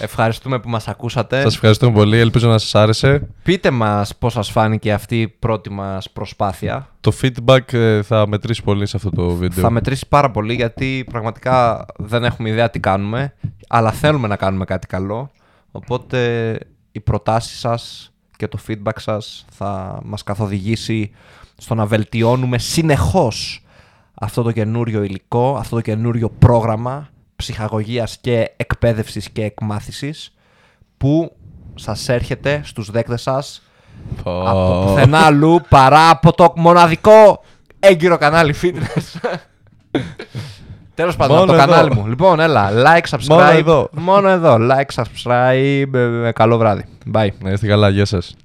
Ευχαριστούμε 0.00 0.58
που 0.58 0.68
μας 0.68 0.88
ακούσατε. 0.88 1.40
Σας 1.40 1.54
ευχαριστούμε 1.54 1.92
πολύ. 1.92 2.18
Ελπίζω 2.18 2.48
να 2.48 2.58
σας 2.58 2.74
άρεσε. 2.74 3.28
Πείτε 3.42 3.70
μας 3.70 4.16
πώς 4.16 4.32
σας 4.32 4.50
φάνηκε 4.50 4.92
αυτή 4.92 5.20
η 5.20 5.28
πρώτη 5.28 5.70
μας 5.70 6.10
προσπάθεια. 6.10 6.88
Το 7.00 7.12
feedback 7.22 7.72
ε, 7.72 8.02
θα 8.02 8.26
μετρήσει 8.28 8.62
πολύ 8.62 8.86
σε 8.86 8.96
αυτό 8.96 9.10
το 9.10 9.30
βίντεο. 9.30 9.62
Θα 9.62 9.70
μετρήσει 9.70 10.08
πάρα 10.08 10.30
πολύ 10.30 10.54
γιατί 10.54 11.06
πραγματικά 11.10 11.86
δεν 11.96 12.24
έχουμε 12.24 12.48
ιδέα 12.48 12.70
τι 12.70 12.80
κάνουμε, 12.80 13.34
αλλά 13.68 13.92
θέλουμε 13.92 14.28
να 14.28 14.36
κάνουμε 14.36 14.64
κάτι 14.64 14.86
καλό. 14.86 15.30
Οπότε 15.70 16.58
οι 16.92 17.00
προτάσεις 17.00 17.58
σας 17.58 18.12
και 18.36 18.48
το 18.48 18.58
feedback 18.68 18.96
σας 18.96 19.44
θα 19.50 20.00
μας 20.04 20.22
καθοδηγήσει 20.22 21.10
στο 21.56 21.74
να 21.74 21.86
βελτιώνουμε 21.86 22.58
συνεχώς 22.58 23.64
αυτό 24.14 24.42
το 24.42 24.52
καινούριο 24.52 25.02
υλικό, 25.02 25.56
αυτό 25.56 25.74
το 25.74 25.80
καινούριο 25.80 26.30
πρόγραμμα 26.30 27.08
ψυχαγωγίας 27.44 28.16
και 28.20 28.50
εκπαίδευσης 28.56 29.30
και 29.30 29.44
εκμάθησης 29.44 30.34
που 30.98 31.32
σας 31.74 32.08
έρχεται 32.08 32.60
στους 32.64 32.90
δέκτες 32.90 33.22
σας 33.22 33.62
Πω. 34.22 34.42
από 34.48 34.84
πουθενά 34.86 35.18
αλλού 35.18 35.60
παρά 35.68 36.10
από 36.10 36.32
το 36.32 36.52
μοναδικό 36.56 37.42
έγκυρο 37.78 38.16
κανάλι 38.18 38.54
fitness. 38.62 39.20
Τέλος 40.94 41.16
πάντων, 41.16 41.36
από 41.36 41.46
Μόνο 41.46 41.56
το 41.58 41.62
εδώ. 41.62 41.72
κανάλι 41.72 41.94
μου. 41.94 42.06
Λοιπόν, 42.06 42.40
έλα, 42.40 42.70
like, 42.70 43.08
subscribe. 43.10 43.26
Μόνο 43.28 43.48
εδώ. 43.50 43.88
Μόνο 43.92 44.28
εδώ. 44.28 44.56
Like, 44.60 45.02
subscribe. 45.02 45.94
ε, 45.94 46.26
ε, 46.28 46.32
Καλό 46.32 46.56
βράδυ. 46.58 46.84
Bye. 47.12 47.28
Να 47.38 47.50
είστε 47.50 47.66
καλά, 47.66 47.88
γεια 47.88 48.04
σας. 48.04 48.36